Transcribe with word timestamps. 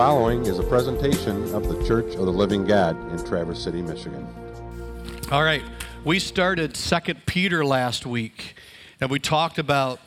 following 0.00 0.46
is 0.46 0.58
a 0.58 0.62
presentation 0.62 1.54
of 1.54 1.68
the 1.68 1.86
Church 1.86 2.14
of 2.14 2.24
the 2.24 2.32
Living 2.32 2.64
God 2.64 2.96
in 3.12 3.22
Traverse 3.22 3.62
City, 3.62 3.82
Michigan. 3.82 4.26
All 5.30 5.42
right. 5.42 5.62
We 6.04 6.18
started 6.18 6.74
Second 6.74 7.26
Peter 7.26 7.66
last 7.66 8.06
week, 8.06 8.54
and 8.98 9.10
we 9.10 9.18
talked 9.18 9.58
about 9.58 10.00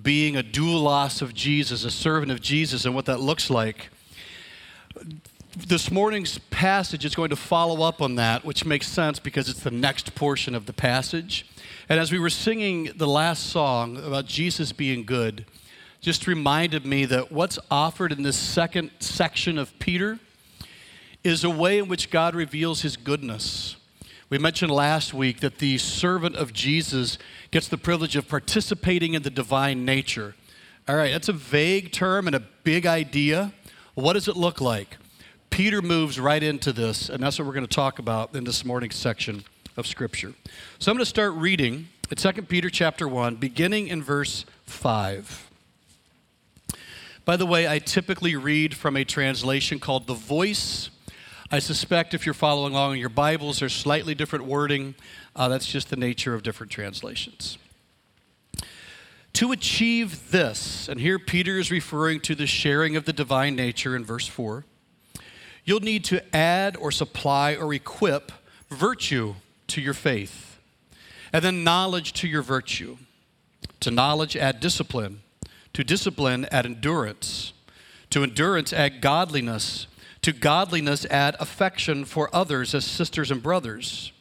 being 0.00 0.36
a 0.36 0.44
doulos 0.44 1.20
of 1.20 1.34
Jesus, 1.34 1.82
a 1.82 1.90
servant 1.90 2.30
of 2.30 2.40
Jesus, 2.40 2.84
and 2.84 2.94
what 2.94 3.06
that 3.06 3.18
looks 3.18 3.50
like. 3.50 3.90
This 5.56 5.90
morning's 5.90 6.38
passage 6.50 7.04
is 7.04 7.16
going 7.16 7.30
to 7.30 7.36
follow 7.36 7.82
up 7.82 8.00
on 8.00 8.14
that, 8.14 8.44
which 8.44 8.64
makes 8.64 8.86
sense 8.86 9.18
because 9.18 9.48
it's 9.48 9.64
the 9.64 9.72
next 9.72 10.14
portion 10.14 10.54
of 10.54 10.66
the 10.66 10.72
passage. 10.72 11.44
And 11.88 11.98
as 11.98 12.12
we 12.12 12.20
were 12.20 12.30
singing 12.30 12.92
the 12.94 13.08
last 13.08 13.50
song 13.50 13.96
about 13.96 14.26
Jesus 14.26 14.70
being 14.70 15.04
good, 15.04 15.44
just 16.00 16.26
reminded 16.26 16.86
me 16.86 17.04
that 17.04 17.30
what's 17.30 17.58
offered 17.70 18.10
in 18.10 18.22
this 18.22 18.36
second 18.36 18.90
section 19.00 19.58
of 19.58 19.78
Peter 19.78 20.18
is 21.22 21.44
a 21.44 21.50
way 21.50 21.78
in 21.78 21.88
which 21.88 22.10
God 22.10 22.34
reveals 22.34 22.80
his 22.80 22.96
goodness. 22.96 23.76
We 24.30 24.38
mentioned 24.38 24.70
last 24.70 25.12
week 25.12 25.40
that 25.40 25.58
the 25.58 25.76
servant 25.76 26.36
of 26.36 26.54
Jesus 26.54 27.18
gets 27.50 27.68
the 27.68 27.76
privilege 27.76 28.16
of 28.16 28.28
participating 28.28 29.12
in 29.12 29.22
the 29.22 29.30
divine 29.30 29.84
nature. 29.84 30.34
All 30.88 30.96
right, 30.96 31.12
that's 31.12 31.28
a 31.28 31.34
vague 31.34 31.92
term 31.92 32.26
and 32.26 32.34
a 32.34 32.40
big 32.64 32.86
idea. 32.86 33.52
What 33.94 34.14
does 34.14 34.28
it 34.28 34.36
look 34.36 34.60
like? 34.60 34.96
Peter 35.50 35.82
moves 35.82 36.18
right 36.18 36.42
into 36.42 36.72
this, 36.72 37.10
and 37.10 37.22
that's 37.22 37.38
what 37.38 37.46
we're 37.46 37.54
going 37.54 37.66
to 37.66 37.74
talk 37.74 37.98
about 37.98 38.34
in 38.34 38.44
this 38.44 38.64
morning's 38.64 38.96
section 38.96 39.44
of 39.76 39.86
Scripture. 39.86 40.32
So 40.78 40.90
I'm 40.90 40.96
going 40.96 41.02
to 41.02 41.10
start 41.10 41.34
reading 41.34 41.88
at 42.10 42.16
2 42.16 42.42
Peter 42.42 42.70
chapter 42.70 43.06
1, 43.06 43.36
beginning 43.36 43.88
in 43.88 44.02
verse 44.02 44.46
5. 44.64 45.49
By 47.24 47.36
the 47.36 47.46
way, 47.46 47.68
I 47.68 47.78
typically 47.78 48.36
read 48.36 48.74
from 48.74 48.96
a 48.96 49.04
translation 49.04 49.78
called 49.78 50.06
The 50.06 50.14
Voice 50.14 50.90
I 51.52 51.58
suspect 51.58 52.14
if 52.14 52.26
you're 52.26 52.32
following 52.32 52.74
along 52.74 52.92
in 52.92 52.98
your 53.00 53.08
Bibles, 53.08 53.58
there's 53.58 53.72
slightly 53.72 54.14
different 54.14 54.44
wording. 54.44 54.94
Uh, 55.34 55.48
that's 55.48 55.66
just 55.66 55.90
the 55.90 55.96
nature 55.96 56.32
of 56.32 56.44
different 56.44 56.70
translations. 56.70 57.58
To 59.32 59.50
achieve 59.50 60.30
this, 60.30 60.88
and 60.88 61.00
here 61.00 61.18
Peter 61.18 61.58
is 61.58 61.72
referring 61.72 62.20
to 62.20 62.36
the 62.36 62.46
sharing 62.46 62.94
of 62.94 63.04
the 63.04 63.12
divine 63.12 63.56
nature 63.56 63.96
in 63.96 64.04
verse 64.04 64.28
4, 64.28 64.64
you'll 65.64 65.80
need 65.80 66.04
to 66.04 66.22
add 66.34 66.76
or 66.76 66.92
supply 66.92 67.56
or 67.56 67.74
equip 67.74 68.30
virtue 68.68 69.34
to 69.66 69.80
your 69.80 69.94
faith, 69.94 70.60
and 71.32 71.44
then 71.44 71.64
knowledge 71.64 72.12
to 72.12 72.28
your 72.28 72.42
virtue. 72.42 72.96
To 73.80 73.90
knowledge, 73.90 74.36
add 74.36 74.60
discipline. 74.60 75.22
To 75.74 75.84
discipline, 75.84 76.46
add 76.50 76.66
endurance. 76.66 77.52
To 78.10 78.22
endurance, 78.22 78.72
add 78.72 79.00
godliness 79.00 79.86
to 80.22 80.32
godliness, 80.32 81.06
add 81.06 81.36
affection 81.40 82.04
for 82.04 82.34
others 82.34 82.74
as 82.74 82.84
sisters 82.84 83.30
and 83.30 83.42
brothers. 83.42 84.12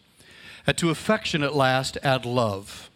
And 0.65 0.77
to 0.77 0.89
affection, 0.89 1.43
at 1.43 1.55
last, 1.55 1.97
add 2.03 2.25
love. 2.25 2.89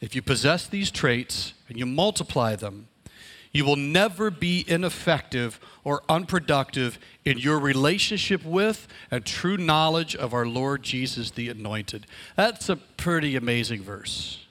If 0.00 0.14
you 0.14 0.22
possess 0.22 0.66
these 0.66 0.90
traits 0.90 1.54
and 1.68 1.78
you 1.78 1.86
multiply 1.86 2.54
them, 2.56 2.88
you 3.52 3.64
will 3.64 3.76
never 3.76 4.30
be 4.30 4.64
ineffective 4.68 5.58
or 5.82 6.02
unproductive 6.08 6.98
in 7.24 7.38
your 7.38 7.58
relationship 7.58 8.44
with 8.44 8.86
and 9.10 9.24
true 9.24 9.56
knowledge 9.56 10.14
of 10.14 10.34
our 10.34 10.44
Lord 10.44 10.82
Jesus 10.82 11.30
the 11.30 11.48
Anointed. 11.48 12.06
That's 12.36 12.68
a 12.68 12.76
pretty 12.76 13.34
amazing 13.34 13.82
verse. 13.82 14.45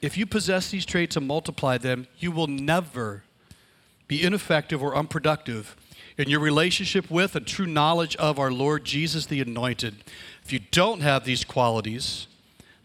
If 0.00 0.16
you 0.16 0.26
possess 0.26 0.70
these 0.70 0.86
traits 0.86 1.16
and 1.16 1.26
multiply 1.26 1.78
them, 1.78 2.06
you 2.18 2.30
will 2.30 2.46
never 2.46 3.22
be 4.08 4.22
ineffective 4.22 4.82
or 4.82 4.96
unproductive 4.96 5.76
in 6.16 6.28
your 6.28 6.40
relationship 6.40 7.10
with 7.10 7.36
and 7.36 7.46
true 7.46 7.66
knowledge 7.66 8.16
of 8.16 8.38
our 8.38 8.50
Lord 8.50 8.84
Jesus 8.84 9.26
the 9.26 9.40
Anointed. 9.40 9.96
If 10.44 10.52
you 10.52 10.60
don't 10.70 11.00
have 11.00 11.24
these 11.24 11.44
qualities, 11.44 12.26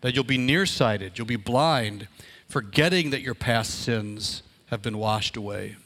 then 0.02 0.14
you'll 0.14 0.24
be 0.24 0.38
nearsighted, 0.38 1.18
you'll 1.18 1.28
be 1.28 1.36
blind, 1.36 2.08
forgetting 2.48 3.09
that 3.09 3.22
your 3.22 3.34
past 3.34 3.80
sins 3.80 4.44
have 4.68 4.81
been 4.81 4.98
washed 4.98 5.36
away. 5.36 5.78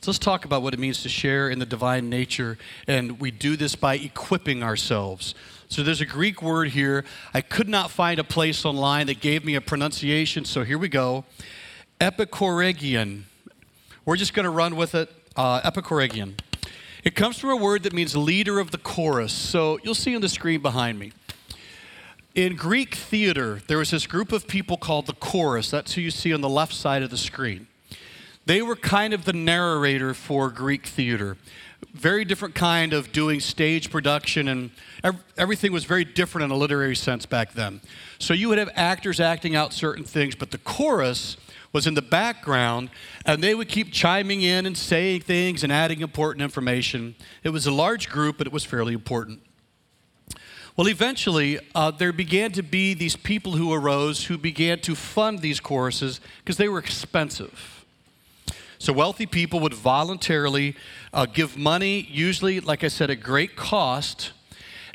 So 0.00 0.10
let's 0.10 0.18
talk 0.18 0.44
about 0.44 0.62
what 0.62 0.74
it 0.74 0.80
means 0.80 1.02
to 1.02 1.08
share 1.08 1.48
in 1.48 1.58
the 1.58 1.66
divine 1.66 2.08
nature, 2.08 2.58
and 2.86 3.18
we 3.20 3.30
do 3.30 3.56
this 3.56 3.74
by 3.74 3.96
equipping 3.96 4.62
ourselves. 4.62 5.34
So 5.68 5.82
there's 5.82 6.00
a 6.00 6.06
Greek 6.06 6.42
word 6.42 6.68
here. 6.68 7.04
I 7.34 7.40
could 7.40 7.68
not 7.68 7.90
find 7.90 8.20
a 8.20 8.24
place 8.24 8.64
online 8.64 9.08
that 9.08 9.20
gave 9.20 9.44
me 9.44 9.56
a 9.56 9.60
pronunciation, 9.60 10.44
so 10.44 10.62
here 10.62 10.78
we 10.78 10.88
go. 10.88 11.24
Epikoregion. 12.00 13.22
We're 14.04 14.16
just 14.16 14.32
going 14.32 14.44
to 14.44 14.50
run 14.50 14.76
with 14.76 14.94
it 14.94 15.12
uh, 15.34 15.60
epikoregion. 15.62 16.38
It 17.02 17.14
comes 17.14 17.38
from 17.38 17.50
a 17.50 17.56
word 17.56 17.82
that 17.82 17.92
means 17.92 18.16
leader 18.16 18.58
of 18.58 18.70
the 18.70 18.78
chorus. 18.78 19.32
So 19.32 19.78
you'll 19.82 19.94
see 19.94 20.14
on 20.14 20.20
the 20.20 20.28
screen 20.28 20.60
behind 20.60 20.98
me. 20.98 21.12
In 22.34 22.54
Greek 22.54 22.94
theater, 22.94 23.60
there 23.66 23.78
was 23.78 23.90
this 23.90 24.06
group 24.06 24.30
of 24.30 24.46
people 24.46 24.76
called 24.76 25.06
the 25.06 25.14
chorus. 25.14 25.70
That's 25.70 25.94
who 25.94 26.00
you 26.00 26.10
see 26.10 26.34
on 26.34 26.42
the 26.42 26.48
left 26.48 26.74
side 26.74 27.02
of 27.02 27.10
the 27.10 27.16
screen. 27.16 27.66
They 28.44 28.62
were 28.62 28.76
kind 28.76 29.12
of 29.12 29.24
the 29.24 29.32
narrator 29.32 30.14
for 30.14 30.50
Greek 30.50 30.86
theater. 30.86 31.36
Very 31.92 32.24
different 32.24 32.54
kind 32.54 32.92
of 32.92 33.12
doing 33.12 33.40
stage 33.40 33.90
production, 33.90 34.48
and 34.48 34.70
everything 35.36 35.72
was 35.72 35.84
very 35.84 36.04
different 36.04 36.44
in 36.46 36.50
a 36.50 36.56
literary 36.56 36.96
sense 36.96 37.26
back 37.26 37.52
then. 37.52 37.80
So 38.18 38.34
you 38.34 38.48
would 38.48 38.58
have 38.58 38.70
actors 38.74 39.20
acting 39.20 39.56
out 39.56 39.72
certain 39.72 40.04
things, 40.04 40.34
but 40.34 40.50
the 40.50 40.58
chorus 40.58 41.36
was 41.72 41.86
in 41.86 41.94
the 41.94 42.02
background, 42.02 42.90
and 43.24 43.42
they 43.42 43.54
would 43.54 43.68
keep 43.68 43.92
chiming 43.92 44.42
in 44.42 44.66
and 44.66 44.76
saying 44.76 45.20
things 45.22 45.62
and 45.62 45.72
adding 45.72 46.00
important 46.00 46.42
information. 46.42 47.14
It 47.44 47.50
was 47.50 47.66
a 47.66 47.72
large 47.72 48.08
group, 48.08 48.38
but 48.38 48.46
it 48.46 48.52
was 48.52 48.64
fairly 48.64 48.94
important. 48.94 49.40
Well, 50.76 50.88
eventually, 50.88 51.58
uh, 51.74 51.90
there 51.90 52.12
began 52.12 52.52
to 52.52 52.62
be 52.62 52.92
these 52.92 53.16
people 53.16 53.52
who 53.52 53.72
arose 53.72 54.26
who 54.26 54.36
began 54.36 54.80
to 54.80 54.94
fund 54.94 55.40
these 55.40 55.60
choruses 55.60 56.20
because 56.38 56.58
they 56.58 56.68
were 56.68 56.78
expensive. 56.78 57.75
So, 58.78 58.92
wealthy 58.92 59.26
people 59.26 59.60
would 59.60 59.74
voluntarily 59.74 60.76
uh, 61.12 61.26
give 61.26 61.56
money, 61.56 62.06
usually, 62.10 62.60
like 62.60 62.84
I 62.84 62.88
said, 62.88 63.10
at 63.10 63.20
great 63.20 63.56
cost, 63.56 64.32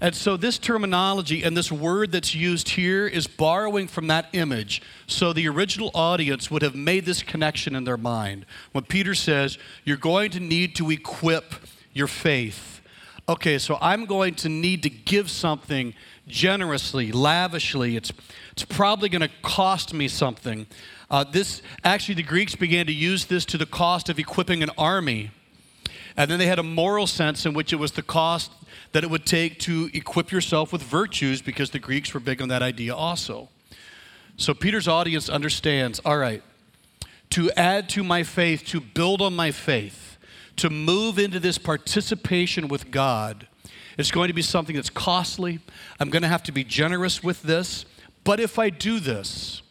and 0.01 0.15
so, 0.15 0.35
this 0.35 0.57
terminology 0.57 1.43
and 1.43 1.55
this 1.55 1.71
word 1.71 2.11
that's 2.11 2.33
used 2.33 2.69
here 2.69 3.05
is 3.05 3.27
borrowing 3.27 3.87
from 3.87 4.07
that 4.07 4.29
image. 4.33 4.81
So, 5.05 5.31
the 5.31 5.47
original 5.47 5.91
audience 5.93 6.49
would 6.49 6.63
have 6.63 6.73
made 6.73 7.05
this 7.05 7.21
connection 7.21 7.75
in 7.75 7.83
their 7.83 7.97
mind. 7.97 8.47
When 8.71 8.83
Peter 8.83 9.13
says, 9.13 9.59
You're 9.85 9.97
going 9.97 10.31
to 10.31 10.39
need 10.39 10.75
to 10.77 10.89
equip 10.89 11.53
your 11.93 12.07
faith. 12.07 12.81
Okay, 13.29 13.59
so 13.59 13.77
I'm 13.79 14.05
going 14.05 14.33
to 14.35 14.49
need 14.49 14.81
to 14.83 14.89
give 14.89 15.29
something 15.29 15.93
generously, 16.27 17.11
lavishly. 17.11 17.95
It's, 17.95 18.11
it's 18.53 18.65
probably 18.65 19.07
going 19.07 19.21
to 19.21 19.29
cost 19.43 19.93
me 19.93 20.07
something. 20.07 20.65
Uh, 21.11 21.25
this 21.25 21.61
actually, 21.83 22.15
the 22.15 22.23
Greeks 22.23 22.55
began 22.55 22.87
to 22.87 22.93
use 22.93 23.25
this 23.25 23.45
to 23.45 23.57
the 23.57 23.65
cost 23.67 24.09
of 24.09 24.17
equipping 24.17 24.63
an 24.63 24.71
army. 24.77 25.29
And 26.17 26.31
then 26.31 26.39
they 26.39 26.47
had 26.47 26.57
a 26.57 26.63
moral 26.63 27.05
sense 27.05 27.45
in 27.45 27.53
which 27.53 27.71
it 27.71 27.75
was 27.75 27.91
the 27.91 28.01
cost 28.01 28.51
that 28.93 29.03
it 29.03 29.09
would 29.09 29.25
take 29.25 29.59
to 29.59 29.89
equip 29.93 30.31
yourself 30.31 30.73
with 30.73 30.81
virtues 30.81 31.41
because 31.41 31.69
the 31.71 31.79
Greeks 31.79 32.13
were 32.13 32.19
big 32.19 32.41
on 32.41 32.47
that 32.47 32.63
idea 32.63 32.95
also. 32.95 33.49
So 34.37 34.53
Peter's 34.53 34.87
audience 34.87 35.29
understands 35.29 35.99
all 36.03 36.17
right, 36.17 36.41
to 37.31 37.51
add 37.51 37.89
to 37.89 38.03
my 38.03 38.23
faith, 38.23 38.65
to 38.67 38.79
build 38.81 39.21
on 39.21 39.35
my 39.35 39.51
faith, 39.51 40.17
to 40.57 40.69
move 40.69 41.19
into 41.19 41.39
this 41.39 41.57
participation 41.57 42.67
with 42.67 42.89
God, 42.89 43.47
it's 43.97 44.11
going 44.11 44.29
to 44.29 44.33
be 44.33 44.41
something 44.41 44.75
that's 44.75 44.89
costly. 44.89 45.59
I'm 45.99 46.09
going 46.09 46.21
to 46.21 46.27
have 46.27 46.43
to 46.43 46.51
be 46.51 46.63
generous 46.63 47.21
with 47.21 47.43
this. 47.43 47.85
But 48.23 48.39
if 48.39 48.57
I 48.57 48.69
do 48.69 48.99
this, 48.99 49.61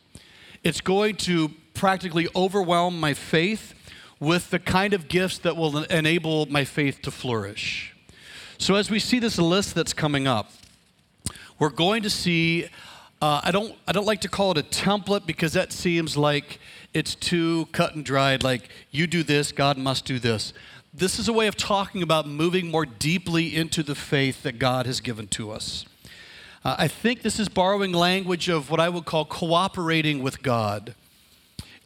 it's 0.62 0.80
going 0.80 1.16
to 1.16 1.50
practically 1.74 2.28
overwhelm 2.36 3.00
my 3.00 3.14
faith 3.14 3.74
with 4.18 4.50
the 4.50 4.58
kind 4.58 4.92
of 4.92 5.08
gifts 5.08 5.38
that 5.38 5.56
will 5.56 5.84
enable 5.84 6.46
my 6.46 6.64
faith 6.64 7.00
to 7.02 7.10
flourish. 7.10 7.96
So, 8.58 8.74
as 8.74 8.90
we 8.90 8.98
see 8.98 9.18
this 9.18 9.38
list 9.38 9.74
that's 9.74 9.94
coming 9.94 10.26
up, 10.26 10.50
we're 11.58 11.70
going 11.70 12.02
to 12.02 12.10
see. 12.10 12.68
Uh, 13.22 13.40
I 13.42 13.50
don't. 13.50 13.74
I 13.88 13.92
don't 13.92 14.06
like 14.06 14.20
to 14.22 14.28
call 14.28 14.50
it 14.52 14.58
a 14.58 14.62
template 14.62 15.26
because 15.26 15.54
that 15.54 15.72
seems 15.72 16.16
like 16.16 16.58
it's 16.92 17.14
too 17.14 17.66
cut 17.72 17.94
and 17.94 18.04
dried. 18.04 18.42
Like 18.42 18.68
you 18.90 19.06
do 19.06 19.22
this, 19.22 19.52
God 19.52 19.78
must 19.78 20.04
do 20.04 20.18
this. 20.18 20.52
This 20.92 21.18
is 21.18 21.28
a 21.28 21.32
way 21.32 21.46
of 21.46 21.56
talking 21.56 22.02
about 22.02 22.26
moving 22.26 22.70
more 22.70 22.84
deeply 22.84 23.54
into 23.54 23.82
the 23.82 23.94
faith 23.94 24.42
that 24.42 24.58
God 24.58 24.86
has 24.86 25.00
given 25.00 25.28
to 25.28 25.52
us. 25.52 25.84
Uh, 26.64 26.76
I 26.78 26.88
think 26.88 27.22
this 27.22 27.40
is 27.40 27.48
borrowing 27.48 27.92
language 27.92 28.48
of 28.48 28.70
what 28.70 28.80
I 28.80 28.88
would 28.88 29.06
call 29.06 29.24
cooperating 29.24 30.22
with 30.22 30.42
God. 30.42 30.94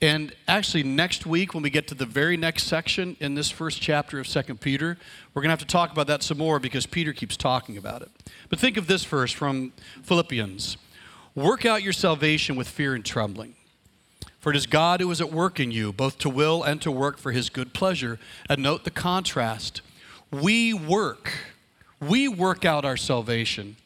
And 0.02 0.34
actually, 0.48 0.82
next 0.82 1.24
week, 1.24 1.54
when 1.54 1.62
we 1.62 1.70
get 1.70 1.86
to 1.88 1.94
the 1.94 2.06
very 2.06 2.36
next 2.36 2.64
section 2.64 3.16
in 3.20 3.34
this 3.34 3.50
first 3.50 3.80
chapter 3.80 4.18
of 4.18 4.26
2 4.26 4.56
Peter, 4.56 4.98
we're 5.32 5.42
going 5.42 5.48
to 5.48 5.52
have 5.52 5.60
to 5.60 5.66
talk 5.66 5.92
about 5.92 6.08
that 6.08 6.22
some 6.22 6.38
more 6.38 6.58
because 6.58 6.86
Peter 6.86 7.12
keeps 7.12 7.36
talking 7.36 7.76
about 7.76 8.02
it. 8.02 8.10
But 8.48 8.58
think 8.58 8.76
of 8.76 8.86
this 8.86 9.04
first 9.04 9.36
from 9.36 9.72
Philippians 10.02 10.76
Work 11.34 11.66
out 11.66 11.82
your 11.82 11.92
salvation 11.92 12.54
with 12.54 12.68
fear 12.68 12.94
and 12.94 13.04
trembling. 13.04 13.56
For 14.38 14.50
it 14.50 14.56
is 14.56 14.66
God 14.66 15.00
who 15.00 15.10
is 15.10 15.20
at 15.20 15.32
work 15.32 15.58
in 15.58 15.72
you, 15.72 15.92
both 15.92 16.18
to 16.18 16.30
will 16.30 16.62
and 16.62 16.80
to 16.82 16.92
work 16.92 17.18
for 17.18 17.32
his 17.32 17.50
good 17.50 17.74
pleasure. 17.74 18.20
And 18.48 18.62
note 18.62 18.84
the 18.84 18.92
contrast. 18.92 19.80
We 20.30 20.72
work, 20.72 21.32
we 22.00 22.28
work 22.28 22.64
out 22.64 22.84
our 22.84 22.96
salvation, 22.96 23.76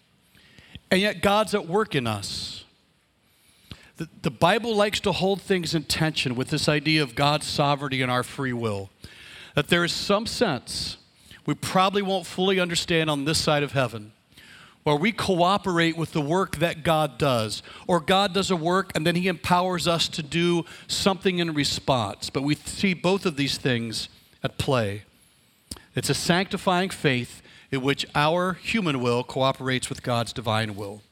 and 0.91 1.01
yet 1.01 1.23
God's 1.23 1.55
at 1.55 1.67
work 1.67 1.95
in 1.95 2.07
us. 2.07 2.65
The, 3.97 4.09
the 4.23 4.31
Bible 4.31 4.75
likes 4.75 5.01
to 5.01 5.13
hold 5.13 5.43
things 5.43 5.75
in 5.75 5.85
tension 5.85 6.35
with 6.35 6.49
this 6.51 6.69
idea 6.69 7.03
of 7.03 7.15
God's 7.15 7.47
sovereignty 7.47 8.01
and 8.01 8.11
our 8.11 8.23
free 8.23 8.53
will. 8.53 8.91
That 9.55 9.69
there 9.69 9.85
is 9.85 9.93
some 9.93 10.27
sense 10.27 10.99
we 11.47 11.55
probably 11.55 12.03
won't 12.03 12.27
fully 12.27 12.61
understand 12.61 13.09
on 13.09 13.25
this 13.25 13.39
side 13.39 13.63
of 13.63 13.73
heaven 13.73 14.13
where 14.85 14.97
we 14.97 15.13
cooperate 15.13 15.97
with 15.97 16.13
the 16.13 16.21
work 16.21 16.57
that 16.57 16.83
God 16.83 17.19
does, 17.19 17.63
or 17.87 18.01
God 18.01 18.33
does 18.33 18.51
a 18.51 18.57
work 18.57 18.93
and 18.95 19.07
then 19.07 19.17
He 19.17 19.29
empowers 19.29 19.89
us 19.89 20.09
to 20.09 20.23
do 20.23 20.65
something 20.87 21.39
in 21.39 21.53
response. 21.55 22.31
But 22.31 22.43
we 22.43 22.55
see 22.55 22.95
both 22.95 23.27
of 23.27 23.37
these 23.37 23.59
things 23.59 24.09
at 24.43 24.59
play. 24.59 25.05
It's 25.95 26.11
a 26.11 26.15
sanctifying 26.15 26.91
faith 26.91 27.43
in 27.71 27.83
which 27.83 28.07
our 28.15 28.55
human 28.55 29.01
will 29.01 29.23
cooperates 29.23 29.89
with 29.89 30.03
God's 30.03 30.33
divine 30.33 30.75
will. 30.75 31.03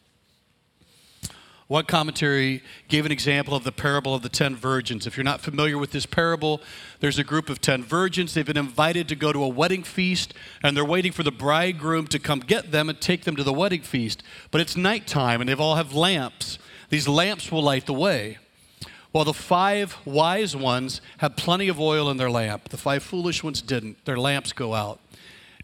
One 1.68 1.84
commentary 1.84 2.62
gave 2.86 3.06
an 3.06 3.10
example 3.10 3.56
of 3.56 3.64
the 3.64 3.72
parable 3.72 4.14
of 4.14 4.22
the 4.22 4.28
ten 4.28 4.54
virgins. 4.54 5.04
If 5.04 5.16
you're 5.16 5.24
not 5.24 5.40
familiar 5.40 5.76
with 5.76 5.90
this 5.90 6.06
parable, 6.06 6.60
there's 7.00 7.18
a 7.18 7.24
group 7.24 7.50
of 7.50 7.60
ten 7.60 7.82
virgins. 7.82 8.34
They've 8.34 8.46
been 8.46 8.56
invited 8.56 9.08
to 9.08 9.16
go 9.16 9.32
to 9.32 9.42
a 9.42 9.48
wedding 9.48 9.82
feast, 9.82 10.32
and 10.62 10.76
they're 10.76 10.84
waiting 10.84 11.10
for 11.10 11.24
the 11.24 11.32
bridegroom 11.32 12.06
to 12.08 12.20
come 12.20 12.38
get 12.38 12.70
them 12.70 12.88
and 12.88 13.00
take 13.00 13.24
them 13.24 13.34
to 13.34 13.42
the 13.42 13.52
wedding 13.52 13.82
feast. 13.82 14.22
But 14.52 14.60
it's 14.60 14.76
nighttime, 14.76 15.40
and 15.40 15.50
they 15.50 15.54
all 15.54 15.74
have 15.74 15.92
lamps. 15.92 16.60
These 16.88 17.08
lamps 17.08 17.50
will 17.50 17.62
light 17.62 17.86
the 17.86 17.92
way. 17.92 18.38
While 19.10 19.24
the 19.24 19.34
five 19.34 19.96
wise 20.04 20.54
ones 20.54 21.00
have 21.18 21.34
plenty 21.34 21.66
of 21.66 21.80
oil 21.80 22.08
in 22.10 22.16
their 22.16 22.30
lamp, 22.30 22.68
the 22.68 22.76
five 22.76 23.02
foolish 23.02 23.42
ones 23.42 23.60
didn't. 23.60 24.04
Their 24.04 24.18
lamps 24.18 24.52
go 24.52 24.72
out 24.72 25.00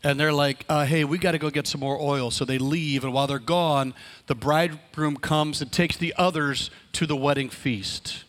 and 0.05 0.19
they're 0.19 0.33
like, 0.33 0.65
uh, 0.69 0.85
hey, 0.85 1.05
we 1.05 1.19
got 1.19 1.33
to 1.33 1.39
go 1.39 1.51
get 1.51 1.67
some 1.67 1.81
more 1.81 2.01
oil. 2.01 2.31
So 2.31 2.45
they 2.45 2.59
leave, 2.59 3.05
and 3.05 3.13
while 3.13 3.27
they're 3.27 3.39
gone, 3.39 3.95
the 4.27 4.35
bridegroom 4.35 5.17
comes 5.17 5.63
and 5.63 5.71
takes 5.71 5.97
the 5.97 6.13
others 6.17 6.71
to 6.93 7.07
the 7.07 7.17
wedding 7.17 7.49
feast. 7.49 8.25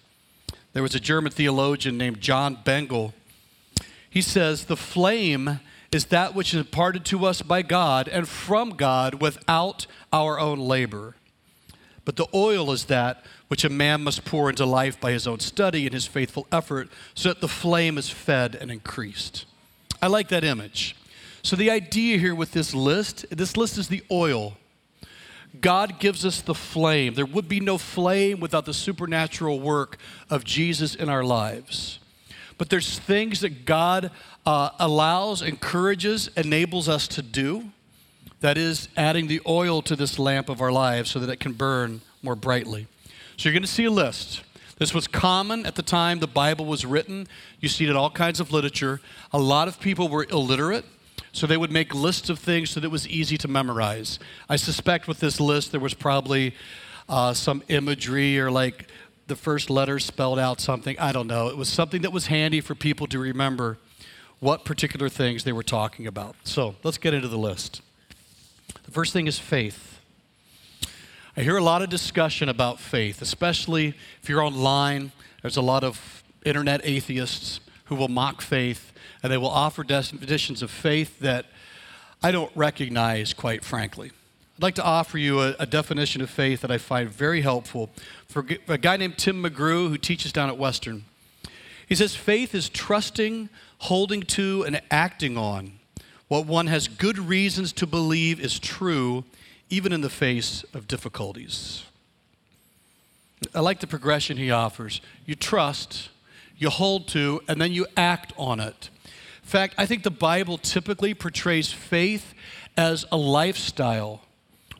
There 0.73 0.83
was 0.83 0.95
a 0.95 0.99
German 0.99 1.31
theologian 1.31 1.97
named 1.97 2.21
John 2.21 2.57
Bengel. 2.63 3.13
He 4.09 4.21
says, 4.21 4.65
The 4.65 4.77
flame 4.77 5.59
is 5.91 6.05
that 6.05 6.35
which 6.35 6.53
is 6.53 6.59
imparted 6.59 7.05
to 7.05 7.25
us 7.25 7.41
by 7.41 7.61
God 7.61 8.07
and 8.07 8.27
from 8.27 8.71
God 8.71 9.21
without 9.21 9.85
our 10.11 10.39
own 10.39 10.59
labor. 10.59 11.15
But 12.05 12.15
the 12.15 12.27
oil 12.33 12.71
is 12.71 12.85
that 12.85 13.23
which 13.47 13.63
a 13.63 13.69
man 13.69 14.03
must 14.03 14.25
pour 14.25 14.49
into 14.49 14.65
life 14.65 14.99
by 14.99 15.11
his 15.11 15.27
own 15.27 15.39
study 15.39 15.85
and 15.85 15.93
his 15.93 16.07
faithful 16.07 16.47
effort, 16.51 16.89
so 17.13 17.29
that 17.29 17.41
the 17.41 17.47
flame 17.47 17.97
is 17.97 18.09
fed 18.09 18.55
and 18.55 18.71
increased. 18.71 19.45
I 20.01 20.07
like 20.07 20.27
that 20.29 20.43
image. 20.43 20.95
So, 21.43 21.57
the 21.57 21.69
idea 21.69 22.17
here 22.17 22.33
with 22.33 22.53
this 22.53 22.73
list 22.73 23.25
this 23.29 23.57
list 23.57 23.77
is 23.77 23.89
the 23.89 24.01
oil. 24.09 24.53
God 25.61 25.99
gives 25.99 26.25
us 26.25 26.41
the 26.41 26.55
flame. 26.55 27.13
There 27.13 27.25
would 27.25 27.47
be 27.47 27.59
no 27.59 27.77
flame 27.77 28.39
without 28.39 28.65
the 28.65 28.73
supernatural 28.73 29.59
work 29.59 29.97
of 30.29 30.43
Jesus 30.43 30.95
in 30.95 31.09
our 31.09 31.23
lives. 31.23 31.99
But 32.57 32.69
there's 32.69 32.97
things 32.97 33.41
that 33.41 33.65
God 33.65 34.09
uh, 34.45 34.69
allows, 34.79 35.41
encourages, 35.41 36.29
enables 36.35 36.89
us 36.89 37.07
to 37.09 37.21
do. 37.21 37.65
That 38.39 38.57
is 38.57 38.87
adding 38.97 39.27
the 39.27 39.41
oil 39.47 39.81
to 39.83 39.95
this 39.95 40.17
lamp 40.17 40.49
of 40.49 40.59
our 40.59 40.71
lives 40.71 41.11
so 41.11 41.19
that 41.19 41.29
it 41.29 41.39
can 41.39 41.53
burn 41.53 42.01
more 42.21 42.35
brightly. 42.35 42.87
So 43.37 43.47
you're 43.47 43.53
going 43.53 43.63
to 43.63 43.67
see 43.67 43.85
a 43.85 43.91
list. 43.91 44.43
This 44.79 44.93
was 44.93 45.07
common 45.07 45.65
at 45.65 45.75
the 45.75 45.81
time 45.81 46.19
the 46.19 46.27
Bible 46.27 46.65
was 46.65 46.85
written. 46.85 47.27
You 47.59 47.69
see 47.69 47.85
it 47.85 47.89
in 47.89 47.95
all 47.95 48.09
kinds 48.09 48.39
of 48.39 48.51
literature. 48.51 49.01
A 49.31 49.39
lot 49.39 49.67
of 49.67 49.79
people 49.79 50.09
were 50.09 50.25
illiterate. 50.29 50.85
So 51.33 51.47
they 51.47 51.57
would 51.57 51.71
make 51.71 51.93
lists 51.95 52.29
of 52.29 52.37
things 52.37 52.69
so 52.69 52.79
that 52.79 52.85
it 52.85 52.91
was 52.91 53.07
easy 53.07 53.37
to 53.39 53.47
memorize. 53.47 54.19
I 54.47 54.55
suspect 54.55 55.07
with 55.07 55.19
this 55.19 55.39
list 55.39 55.71
there 55.71 55.81
was 55.81 55.95
probably 55.95 56.55
uh, 57.09 57.33
some 57.33 57.63
imagery 57.67 58.39
or 58.39 58.51
like 58.51 58.87
the 59.25 59.35
first 59.35 59.71
letter 59.71 59.97
spelled 59.97 60.37
out 60.37 60.61
something. 60.61 60.97
I 60.99 61.11
don't 61.11 61.25
know. 61.25 61.47
It 61.47 61.57
was 61.57 61.69
something 61.69 62.03
that 62.03 62.13
was 62.13 62.27
handy 62.27 62.61
for 62.61 62.75
people 62.75 63.07
to 63.07 63.17
remember 63.17 63.79
what 64.39 64.63
particular 64.63 65.09
things 65.09 65.43
they 65.43 65.51
were 65.51 65.63
talking 65.63 66.05
about. 66.05 66.35
So 66.43 66.75
let's 66.83 66.99
get 66.99 67.15
into 67.15 67.27
the 67.27 67.37
list. 67.37 67.81
The 68.83 68.91
first 68.91 69.11
thing 69.11 69.25
is 69.25 69.39
faith. 69.39 69.99
I 71.35 71.41
hear 71.41 71.57
a 71.57 71.63
lot 71.63 71.81
of 71.81 71.89
discussion 71.89 72.47
about 72.47 72.79
faith, 72.79 73.23
especially 73.23 73.95
if 74.21 74.29
you're 74.29 74.43
online. 74.43 75.11
There's 75.41 75.57
a 75.57 75.61
lot 75.61 75.83
of 75.83 76.23
internet 76.45 76.81
atheists 76.83 77.59
who 77.85 77.95
will 77.95 78.07
mock 78.07 78.41
faith 78.41 78.92
and 79.23 79.31
they 79.31 79.37
will 79.37 79.49
offer 79.49 79.83
definitions 79.83 80.61
of 80.61 80.69
faith 80.69 81.19
that 81.19 81.45
I 82.21 82.31
don't 82.31 82.51
recognize, 82.55 83.33
quite 83.33 83.63
frankly. 83.63 84.11
I'd 84.57 84.61
like 84.61 84.75
to 84.75 84.83
offer 84.83 85.17
you 85.17 85.41
a, 85.41 85.55
a, 85.59 85.65
definition 85.65 86.21
of 86.21 86.29
faith 86.29 86.61
that 86.61 86.69
I 86.69 86.77
find 86.77 87.09
very 87.09 87.41
helpful 87.41 87.89
for 88.27 88.45
a 88.67 88.77
guy 88.77 88.97
named 88.97 89.17
Tim 89.17 89.41
McGrew 89.41 89.89
who 89.89 89.97
teaches 89.97 90.31
down 90.31 90.49
at 90.49 90.57
Western. 90.57 91.05
He 91.87 91.95
says 91.95 92.15
faith 92.15 92.53
is 92.53 92.69
trusting, 92.69 93.49
holding 93.79 94.21
to, 94.21 94.63
and 94.63 94.79
acting 94.91 95.37
on 95.37 95.79
what 96.27 96.45
one 96.45 96.67
has 96.67 96.87
good 96.87 97.19
reasons 97.19 97.71
to 97.73 97.85
believe 97.85 98.39
is 98.39 98.57
true, 98.57 99.23
even 99.69 99.93
in 99.93 100.01
the 100.01 100.09
face 100.09 100.63
of 100.73 100.87
difficulties. 100.87 101.83
I 103.53 103.59
like 103.59 103.81
the 103.81 103.87
progression 103.87 104.37
he 104.37 104.49
offers. 104.49 105.01
You 105.25 105.35
trust, 105.35 106.09
you 106.57 106.69
hold 106.69 107.07
to, 107.09 107.41
and 107.47 107.61
then 107.61 107.71
you 107.71 107.85
act 107.95 108.33
on 108.37 108.59
it. 108.59 108.89
Fact, 109.53 109.75
I 109.77 109.85
think 109.85 110.01
the 110.01 110.09
Bible 110.09 110.57
typically 110.57 111.13
portrays 111.13 111.71
faith 111.71 112.33
as 112.75 113.05
a 113.11 113.17
lifestyle 113.17 114.23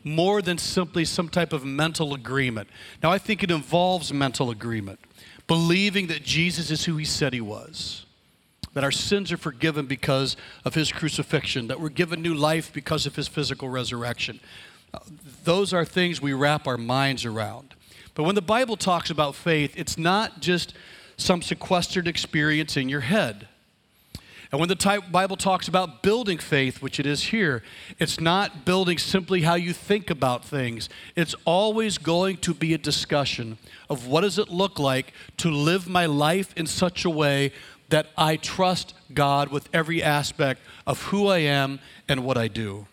more 0.03 0.41
than 0.41 0.57
simply 0.57 1.05
some 1.05 1.29
type 1.29 1.53
of 1.53 1.63
mental 1.63 2.15
agreement. 2.15 2.67
Now, 3.03 3.11
I 3.11 3.19
think 3.19 3.43
it 3.43 3.51
involves 3.51 4.11
mental 4.11 4.49
agreement, 4.49 4.99
believing 5.45 6.07
that 6.07 6.23
Jesus 6.23 6.71
is 6.71 6.85
who 6.85 6.97
he 6.97 7.05
said 7.05 7.33
he 7.33 7.39
was, 7.39 8.07
that 8.73 8.83
our 8.83 8.91
sins 8.91 9.31
are 9.31 9.37
forgiven 9.37 9.85
because 9.85 10.35
of 10.65 10.73
his 10.73 10.91
crucifixion, 10.91 11.67
that 11.67 11.79
we're 11.79 11.89
given 11.89 12.23
new 12.23 12.33
life 12.33 12.73
because 12.73 13.05
of 13.05 13.15
his 13.15 13.27
physical 13.27 13.69
resurrection. 13.69 14.39
Those 15.43 15.71
are 15.71 15.85
things 15.85 16.19
we 16.19 16.33
wrap 16.33 16.65
our 16.65 16.79
minds 16.79 17.25
around. 17.25 17.75
But 18.15 18.23
when 18.23 18.33
the 18.33 18.41
Bible 18.41 18.77
talks 18.77 19.11
about 19.11 19.35
faith, 19.35 19.75
it's 19.77 19.99
not 19.99 20.39
just 20.39 20.73
some 21.15 21.43
sequestered 21.43 22.07
experience 22.07 22.75
in 22.75 22.89
your 22.89 23.01
head. 23.01 23.49
And 24.53 24.59
when 24.59 24.69
the 24.69 25.01
Bible 25.09 25.35
talks 25.35 25.67
about 25.67 26.03
building 26.03 26.37
faith, 26.37 26.79
which 26.79 26.99
it 26.99 27.07
is 27.07 27.23
here, 27.23 27.63
it's 27.97 28.19
not 28.19 28.65
building 28.65 28.99
simply 28.99 29.41
how 29.41 29.55
you 29.55 29.73
think 29.73 30.11
about 30.11 30.45
things. 30.45 30.89
It's 31.15 31.33
always 31.43 31.97
going 31.97 32.37
to 32.37 32.53
be 32.53 32.75
a 32.75 32.77
discussion 32.77 33.57
of 33.89 34.05
what 34.05 34.21
does 34.21 34.37
it 34.37 34.49
look 34.49 34.77
like 34.77 35.11
to 35.37 35.49
live 35.49 35.89
my 35.89 36.05
life 36.05 36.53
in 36.55 36.67
such 36.67 37.03
a 37.03 37.09
way 37.09 37.51
that 37.89 38.09
I 38.15 38.35
trust 38.35 38.93
God 39.11 39.49
with 39.49 39.67
every 39.73 40.03
aspect 40.03 40.61
of 40.85 41.01
who 41.01 41.29
I 41.29 41.39
am 41.39 41.79
and 42.07 42.23
what 42.23 42.37
I 42.37 42.47
do. 42.47 42.85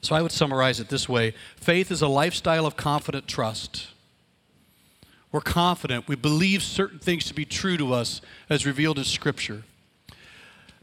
So 0.00 0.14
I 0.14 0.22
would 0.22 0.32
summarize 0.32 0.80
it 0.80 0.88
this 0.88 1.06
way 1.06 1.34
faith 1.54 1.90
is 1.90 2.00
a 2.00 2.08
lifestyle 2.08 2.64
of 2.64 2.78
confident 2.78 3.28
trust. 3.28 3.88
We're 5.30 5.42
confident. 5.42 6.08
We 6.08 6.16
believe 6.16 6.62
certain 6.62 6.98
things 6.98 7.26
to 7.26 7.34
be 7.34 7.44
true 7.44 7.76
to 7.76 7.92
us 7.92 8.22
as 8.48 8.64
revealed 8.64 8.96
in 8.96 9.04
Scripture. 9.04 9.64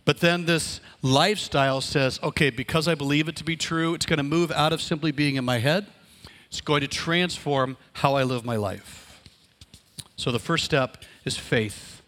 But 0.10 0.22
then 0.22 0.46
this 0.46 0.82
lifestyle 1.04 1.82
says, 1.82 2.20
okay, 2.24 2.50
because 2.50 2.88
I 2.88 2.96
believe 2.96 3.28
it 3.28 3.36
to 3.36 3.44
be 3.44 3.56
true, 3.56 3.94
it's 3.94 4.08
going 4.08 4.18
to 4.18 4.24
move 4.24 4.52
out 4.52 4.74
of 4.74 4.82
simply 4.82 5.12
being 5.12 5.36
in 5.36 5.46
my 5.46 5.60
head. 5.60 5.86
It's 6.48 6.62
going 6.62 6.82
to 6.82 6.88
transform 6.88 7.78
how 7.94 8.16
I 8.16 8.24
live 8.24 8.44
my 8.44 8.56
life. 8.56 9.22
So 10.16 10.32
the 10.32 10.40
first 10.40 10.66
step 10.66 11.04
is 11.26 11.38
faith. 11.38 12.02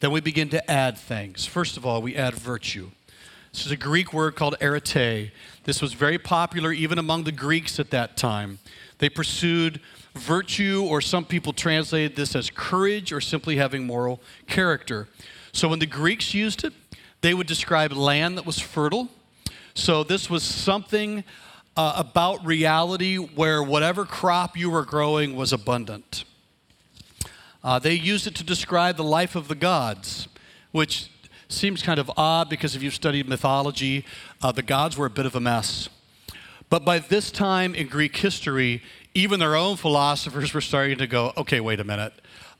Then 0.00 0.10
we 0.10 0.20
begin 0.20 0.50
to 0.50 0.70
add 0.70 0.98
things. 0.98 1.46
First 1.46 1.78
of 1.78 1.86
all, 1.86 2.02
we 2.02 2.14
add 2.14 2.34
virtue. 2.34 2.90
This 3.54 3.64
is 3.64 3.72
a 3.72 3.78
Greek 3.78 4.12
word 4.12 4.36
called 4.36 4.56
arete. 4.60 5.30
This 5.64 5.80
was 5.80 5.94
very 5.94 6.18
popular 6.18 6.70
even 6.70 6.98
among 6.98 7.24
the 7.24 7.32
Greeks 7.32 7.80
at 7.80 7.88
that 7.92 8.18
time. 8.18 8.58
They 8.98 9.08
pursued 9.08 9.80
virtue, 10.14 10.84
or 10.86 11.00
some 11.00 11.24
people 11.24 11.54
translated 11.54 12.14
this 12.14 12.36
as 12.36 12.50
courage 12.50 13.10
or 13.10 13.22
simply 13.22 13.56
having 13.56 13.86
moral 13.86 14.20
character. 14.46 15.08
So 15.52 15.66
when 15.66 15.78
the 15.78 15.86
Greeks 15.86 16.34
used 16.34 16.62
it, 16.62 16.74
they 17.20 17.34
would 17.34 17.46
describe 17.46 17.92
land 17.92 18.38
that 18.38 18.46
was 18.46 18.58
fertile. 18.58 19.08
So 19.74 20.04
this 20.04 20.28
was 20.28 20.42
something 20.42 21.24
uh, 21.76 21.94
about 21.96 22.44
reality 22.44 23.16
where 23.16 23.62
whatever 23.62 24.04
crop 24.04 24.56
you 24.56 24.70
were 24.70 24.84
growing 24.84 25.36
was 25.36 25.52
abundant. 25.52 26.24
Uh, 27.62 27.78
they 27.78 27.94
used 27.94 28.26
it 28.26 28.34
to 28.36 28.44
describe 28.44 28.96
the 28.96 29.04
life 29.04 29.36
of 29.36 29.48
the 29.48 29.54
gods, 29.54 30.28
which 30.72 31.10
seems 31.48 31.82
kind 31.82 31.98
of 31.98 32.10
odd 32.16 32.48
because 32.48 32.76
if 32.76 32.82
you've 32.82 32.94
studied 32.94 33.28
mythology, 33.28 34.04
uh, 34.42 34.52
the 34.52 34.62
gods 34.62 34.96
were 34.96 35.06
a 35.06 35.10
bit 35.10 35.26
of 35.26 35.34
a 35.34 35.40
mess. 35.40 35.88
But 36.70 36.84
by 36.84 36.98
this 36.98 37.30
time 37.30 37.74
in 37.74 37.86
Greek 37.88 38.16
history, 38.16 38.82
even 39.14 39.40
their 39.40 39.56
own 39.56 39.76
philosophers 39.76 40.52
were 40.52 40.60
starting 40.60 40.98
to 40.98 41.06
go, 41.06 41.32
okay, 41.36 41.60
wait 41.60 41.80
a 41.80 41.84
minute. 41.84 42.12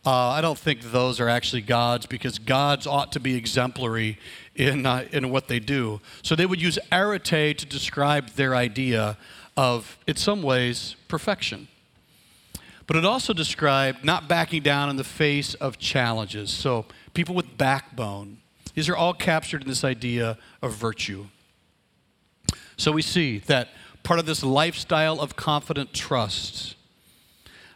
Uh, 0.07 0.29
I 0.29 0.41
don't 0.41 0.59
think 0.59 0.81
those 0.81 1.21
are 1.21 1.29
actually 1.29 1.63
gods 1.63 2.07
because 2.07 2.39
gods 2.39 2.87
ought 2.87 3.13
to 3.13 3.21
be 3.21 3.35
exemplary 3.35 4.19
in, 4.59 4.85
uh, 4.85 5.07
in 5.13 5.31
what 5.31 5.49
they 5.49 5.61
do. 5.61 6.01
So 6.23 6.35
they 6.35 6.45
would 6.45 6.61
use 6.61 6.79
arete 6.93 7.57
to 7.57 7.65
describe 7.65 8.31
their 8.31 8.55
idea 8.55 9.17
of, 9.57 9.97
in 10.07 10.17
some 10.17 10.43
ways, 10.43 10.97
perfection. 11.07 11.69
But 12.87 12.97
it 12.97 13.05
also 13.05 13.33
described 13.33 14.05
not 14.05 14.29
backing 14.29 14.63
down 14.63 14.91
in 14.91 14.97
the 14.97 15.05
face 15.05 15.55
of 15.55 15.79
challenges. 15.79 16.51
So 16.51 16.87
people 17.15 17.35
with 17.35 17.57
backbone. 17.57 18.39
These 18.75 18.89
are 18.89 18.97
all 18.97 19.15
captured 19.15 19.63
in 19.63 19.69
this 19.69 19.85
idea 19.85 20.37
of 20.61 20.75
virtue. 20.75 21.27
So 22.77 22.93
we 22.93 23.03
see 23.03 23.39
that 23.41 23.69
part 24.03 24.19
of 24.19 24.27
this 24.27 24.43
lifestyle 24.43 25.21
of 25.21 25.37
confident 25.37 25.93
trust 25.93 26.77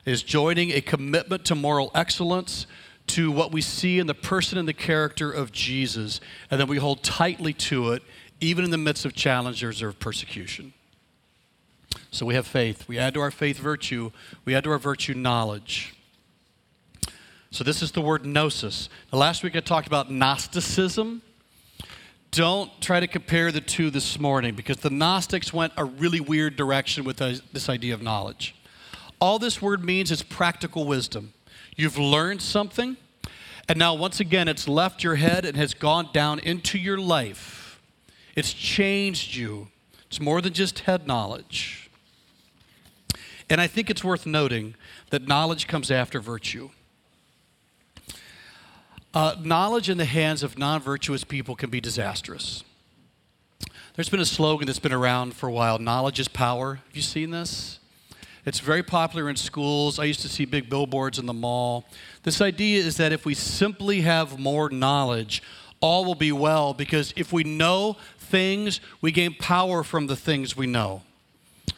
is 0.05 0.23
joining 0.23 0.71
a 0.71 0.81
commitment 0.81 1.45
to 1.45 1.55
moral 1.55 1.91
excellence 1.95 2.67
to 3.09 3.31
what 3.31 3.53
we 3.53 3.61
see 3.61 3.99
in 3.99 4.07
the 4.07 4.15
person 4.15 4.59
and 4.59 4.67
the 4.67 4.73
character 4.73 5.31
of 5.31 5.53
Jesus, 5.53 6.21
and 6.51 6.61
then 6.61 6.69
we 6.69 6.79
hold 6.79 7.03
tightly 7.03 7.53
to 7.53 7.93
it, 7.93 8.03
even 8.41 8.65
in 8.65 8.71
the 8.71 8.79
midst 8.79 9.05
of 9.05 9.15
challenges 9.15 9.83
or 9.83 9.93
persecution. 9.93 10.73
So 12.11 12.25
we 12.27 12.35
have 12.35 12.47
faith. 12.47 12.89
We 12.89 12.99
add 12.99 13.15
to 13.15 13.21
our 13.21 13.31
faith 13.31 13.59
virtue. 13.59 14.13
We 14.45 14.55
add 14.55 14.65
to 14.65 14.71
our 14.71 14.79
virtue 14.79 15.15
knowledge. 15.15 15.95
So 17.51 17.65
this 17.65 17.83
is 17.83 17.93
the 17.93 18.01
word 18.01 18.25
gnosis. 18.25 18.89
Now, 19.13 19.19
last 19.19 19.43
week 19.43 19.55
I 19.57 19.61
talked 19.61 19.87
about 19.87 20.11
Gnosticism. 20.11 21.21
Don't 22.31 22.71
try 22.81 22.99
to 22.99 23.07
compare 23.07 23.53
the 23.53 23.61
two 23.61 23.91
this 23.91 24.19
morning 24.19 24.55
because 24.55 24.79
the 24.79 24.89
Gnostics 24.89 25.53
went 25.53 25.75
a 25.77 25.85
really 25.85 26.21
weird 26.21 26.57
direction 26.57 27.05
with 27.05 27.19
this 27.19 27.69
idea 27.69 27.93
of 27.93 28.01
knowledge. 28.01 28.55
All 29.21 29.39
this 29.39 29.61
word 29.61 29.85
means 29.85 30.11
is 30.11 30.23
practical 30.23 30.87
wisdom. 30.87 31.35
You've 31.77 31.99
learned 31.99 32.43
something, 32.43 32.97
and 33.69 33.79
now 33.79 33.95
once 33.95 34.21
again 34.21 34.49
it's 34.49 34.69
left 34.69 35.03
your 35.03 35.15
head 35.17 35.45
and 35.45 35.57
has 35.57 35.75
gone 35.75 36.11
down 36.13 36.39
into 36.39 36.79
your 36.79 36.99
life. 36.99 37.81
It's 38.35 38.53
changed 38.53 39.35
you. 39.35 39.69
It's 40.07 40.21
more 40.21 40.41
than 40.41 40.53
just 40.53 40.81
head 40.81 41.07
knowledge. 41.07 41.91
And 43.49 43.61
I 43.61 43.67
think 43.67 43.91
it's 43.91 44.05
worth 44.05 44.27
noting 44.27 44.75
that 45.11 45.27
knowledge 45.27 45.67
comes 45.67 45.91
after 45.91 46.21
virtue. 46.21 46.71
Uh, 49.15 49.37
knowledge 49.43 49.91
in 49.91 49.99
the 49.99 50.07
hands 50.07 50.43
of 50.43 50.59
non 50.59 50.81
virtuous 50.81 51.25
people 51.25 51.55
can 51.55 51.69
be 51.69 51.81
disastrous. 51.81 52.65
There's 53.95 54.09
been 54.09 54.21
a 54.21 54.27
slogan 54.27 54.67
that's 54.67 54.79
been 54.79 54.93
around 54.93 55.35
for 55.35 55.49
a 55.49 55.53
while 55.53 55.79
knowledge 55.79 56.19
is 56.19 56.29
power. 56.29 56.77
Have 56.77 56.97
you 56.97 57.03
seen 57.03 57.31
this? 57.31 57.79
It's 58.45 58.59
very 58.59 58.83
popular 58.83 59.31
in 59.31 59.37
schools. 59.37 59.99
I 59.99 60.05
used 60.05 60.21
to 60.23 60.29
see 60.29 60.45
big 60.45 60.69
billboards 60.69 61.19
in 61.19 61.27
the 61.27 61.33
mall. 61.33 61.85
This 62.25 62.41
idea 62.41 62.83
is 62.83 62.97
that 62.97 63.13
if 63.13 63.25
we 63.25 63.35
simply 63.35 64.01
have 64.01 64.39
more 64.39 64.69
knowledge, 64.69 65.43
all 65.81 66.05
will 66.05 66.17
be 66.17 66.33
well 66.33 66.75
because 66.75 67.13
if 67.17 67.33
we 67.33 67.45
know 67.45 67.97
things, 68.19 68.81
we 69.01 69.13
gain 69.13 69.35
power 69.35 69.85
from 69.85 70.09
the 70.09 70.17
things 70.17 70.57
we 70.57 70.67
know. 70.67 71.03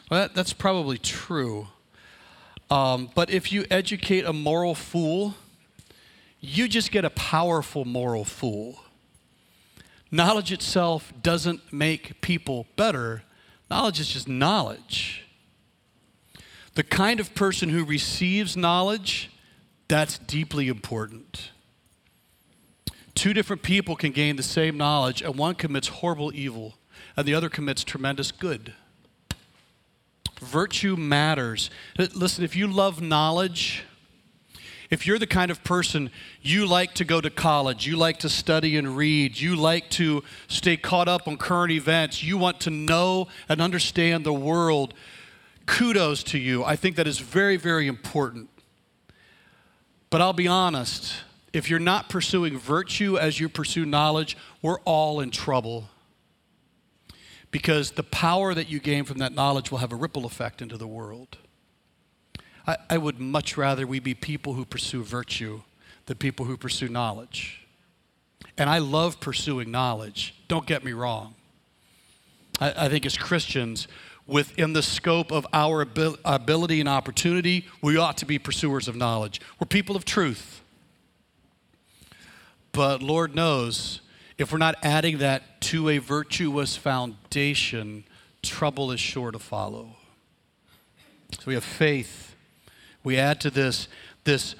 Well, 0.09 0.21
that, 0.21 0.33
that's 0.33 0.53
probably 0.53 0.97
true. 0.97 1.67
Um, 2.71 3.09
but 3.13 3.29
if 3.29 3.51
you 3.51 3.65
educate 3.69 4.25
a 4.25 4.33
moral 4.33 4.73
fool, 4.73 5.35
you 6.39 6.67
just 6.67 6.91
get 6.91 7.05
a 7.05 7.11
powerful 7.11 7.85
moral 7.85 8.25
fool. 8.25 8.81
Knowledge 10.11 10.51
itself 10.51 11.13
doesn't 11.21 11.73
make 11.73 12.21
people 12.21 12.65
better, 12.75 13.23
knowledge 13.69 13.99
is 13.99 14.07
just 14.07 14.27
knowledge. 14.27 15.24
The 16.75 16.83
kind 16.83 17.19
of 17.19 17.33
person 17.33 17.69
who 17.69 17.83
receives 17.83 18.55
knowledge, 18.55 19.31
that's 19.87 20.17
deeply 20.17 20.67
important. 20.67 21.51
Two 23.15 23.33
different 23.33 23.63
people 23.63 23.95
can 23.95 24.11
gain 24.11 24.35
the 24.35 24.43
same 24.43 24.77
knowledge, 24.77 25.21
and 25.21 25.37
one 25.37 25.55
commits 25.55 25.87
horrible 25.87 26.33
evil, 26.35 26.75
and 27.15 27.25
the 27.25 27.33
other 27.33 27.47
commits 27.47 27.83
tremendous 27.83 28.31
good. 28.31 28.73
Virtue 30.41 30.97
matters. 30.97 31.69
Listen, 31.97 32.43
if 32.43 32.57
you 32.57 32.67
love 32.67 33.01
knowledge, 33.01 33.83
if 34.89 35.07
you're 35.07 35.17
the 35.17 35.25
kind 35.25 35.49
of 35.49 35.63
person 35.63 36.09
you 36.41 36.65
like 36.65 36.93
to 36.95 37.05
go 37.05 37.21
to 37.21 37.29
college, 37.29 37.87
you 37.87 37.95
like 37.95 38.19
to 38.19 38.29
study 38.29 38.75
and 38.77 38.97
read, 38.97 39.39
you 39.39 39.55
like 39.55 39.89
to 39.91 40.23
stay 40.49 40.75
caught 40.75 41.07
up 41.07 41.25
on 41.25 41.37
current 41.37 41.71
events, 41.71 42.21
you 42.21 42.37
want 42.37 42.59
to 42.61 42.69
know 42.69 43.29
and 43.47 43.61
understand 43.61 44.25
the 44.25 44.33
world, 44.33 44.93
kudos 45.65 46.23
to 46.23 46.37
you. 46.37 46.63
I 46.63 46.75
think 46.75 46.95
that 46.95 47.07
is 47.07 47.19
very, 47.19 47.57
very 47.57 47.87
important. 47.87 48.49
But 50.09 50.21
I'll 50.21 50.33
be 50.33 50.47
honest, 50.47 51.15
if 51.53 51.69
you're 51.69 51.79
not 51.79 52.09
pursuing 52.09 52.57
virtue 52.57 53.17
as 53.17 53.39
you 53.39 53.49
pursue 53.49 53.85
knowledge, 53.85 54.37
we're 54.61 54.79
all 54.81 55.19
in 55.19 55.31
trouble. 55.31 55.89
Because 57.51 57.91
the 57.91 58.03
power 58.03 58.53
that 58.53 58.69
you 58.69 58.79
gain 58.79 59.05
from 59.05 59.19
that 59.19 59.33
knowledge 59.33 59.71
will 59.71 59.77
have 59.79 59.91
a 59.91 59.95
ripple 59.95 60.25
effect 60.25 60.61
into 60.61 60.77
the 60.77 60.87
world. 60.87 61.37
I, 62.67 62.77
I 62.89 62.97
would 62.97 63.19
much 63.19 63.57
rather 63.57 63.87
we 63.87 63.99
be 63.99 64.13
people 64.13 64.53
who 64.53 64.65
pursue 64.65 65.03
virtue 65.03 65.61
than 66.05 66.17
people 66.17 66.45
who 66.45 66.57
pursue 66.57 66.89
knowledge. 66.89 67.65
And 68.57 68.69
I 68.69 68.77
love 68.79 69.19
pursuing 69.19 69.71
knowledge, 69.71 70.35
don't 70.47 70.65
get 70.65 70.83
me 70.83 70.93
wrong. 70.93 71.35
I, 72.59 72.85
I 72.85 72.89
think 72.89 73.05
as 73.05 73.17
Christians, 73.17 73.87
within 74.27 74.73
the 74.73 74.81
scope 74.81 75.31
of 75.31 75.45
our 75.53 75.81
ability 75.81 76.79
and 76.79 76.89
opportunity, 76.89 77.67
we 77.81 77.97
ought 77.97 78.17
to 78.17 78.25
be 78.25 78.39
pursuers 78.39 78.87
of 78.87 78.95
knowledge. 78.95 79.39
We're 79.59 79.67
people 79.67 79.95
of 79.95 80.05
truth. 80.05 80.61
But 82.71 83.01
Lord 83.01 83.35
knows, 83.35 84.01
if 84.37 84.51
we're 84.51 84.57
not 84.57 84.75
adding 84.83 85.19
that 85.19 85.61
to 85.61 85.89
a 85.89 85.99
virtuous 85.99 86.75
foundation, 86.75 88.03
trouble 88.41 88.91
is 88.91 88.99
sure 88.99 89.31
to 89.31 89.39
follow. 89.39 89.95
So 91.31 91.43
we 91.45 91.53
have 91.53 91.63
faith. 91.63 92.35
We 93.03 93.17
add 93.17 93.39
to 93.41 93.49
this 93.49 93.87
this 94.23 94.55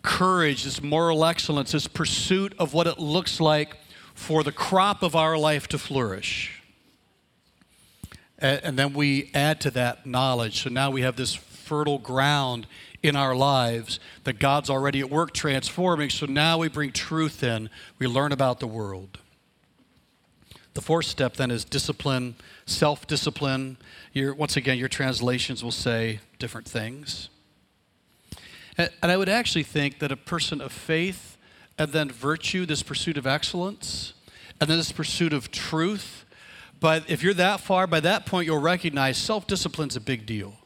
courage, 0.00 0.64
this 0.64 0.82
moral 0.82 1.24
excellence, 1.24 1.72
this 1.72 1.86
pursuit 1.86 2.54
of 2.58 2.72
what 2.72 2.86
it 2.86 2.98
looks 2.98 3.40
like 3.40 3.76
for 4.14 4.42
the 4.42 4.52
crop 4.52 5.02
of 5.02 5.14
our 5.14 5.36
life 5.36 5.68
to 5.68 5.78
flourish. 5.78 6.61
And 8.42 8.76
then 8.76 8.92
we 8.92 9.30
add 9.34 9.60
to 9.60 9.70
that 9.70 10.04
knowledge. 10.04 10.64
So 10.64 10.68
now 10.68 10.90
we 10.90 11.02
have 11.02 11.14
this 11.14 11.32
fertile 11.32 11.98
ground 11.98 12.66
in 13.00 13.14
our 13.14 13.36
lives 13.36 14.00
that 14.24 14.40
God's 14.40 14.68
already 14.68 14.98
at 15.00 15.08
work 15.10 15.32
transforming. 15.32 16.10
So 16.10 16.26
now 16.26 16.58
we 16.58 16.68
bring 16.68 16.90
truth 16.90 17.44
in, 17.44 17.70
we 17.98 18.06
learn 18.08 18.32
about 18.32 18.58
the 18.58 18.66
world. 18.66 19.18
The 20.74 20.80
fourth 20.80 21.06
step 21.06 21.34
then 21.34 21.50
is 21.50 21.64
discipline, 21.64 22.34
self 22.66 23.06
discipline. 23.06 23.76
Once 24.14 24.56
again, 24.56 24.76
your 24.76 24.88
translations 24.88 25.62
will 25.62 25.70
say 25.70 26.20
different 26.38 26.66
things. 26.66 27.28
And, 28.76 28.90
and 29.02 29.12
I 29.12 29.16
would 29.16 29.28
actually 29.28 29.64
think 29.64 29.98
that 30.00 30.10
a 30.10 30.16
person 30.16 30.60
of 30.60 30.72
faith 30.72 31.36
and 31.78 31.92
then 31.92 32.10
virtue, 32.10 32.66
this 32.66 32.82
pursuit 32.82 33.16
of 33.16 33.26
excellence, 33.26 34.14
and 34.60 34.68
then 34.68 34.78
this 34.78 34.92
pursuit 34.92 35.32
of 35.32 35.50
truth, 35.50 36.21
but 36.82 37.08
if 37.08 37.22
you're 37.22 37.32
that 37.34 37.60
far, 37.60 37.86
by 37.86 38.00
that 38.00 38.26
point, 38.26 38.46
you'll 38.46 38.60
recognize 38.60 39.16
self 39.16 39.46
discipline's 39.46 39.94
a 39.94 40.00
big 40.00 40.26
deal. 40.26 40.56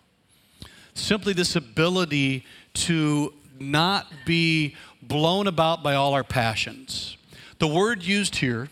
Simply 0.94 1.35
this 1.35 1.54
ability 1.54 2.46
to 2.73 3.35
not 3.61 4.06
be 4.25 4.75
blown 5.02 5.46
about 5.46 5.82
by 5.82 5.94
all 5.94 6.14
our 6.14 6.25
passions. 6.25 7.18
The 7.58 7.66
word 7.66 8.02
used 8.02 8.37
here, 8.37 8.70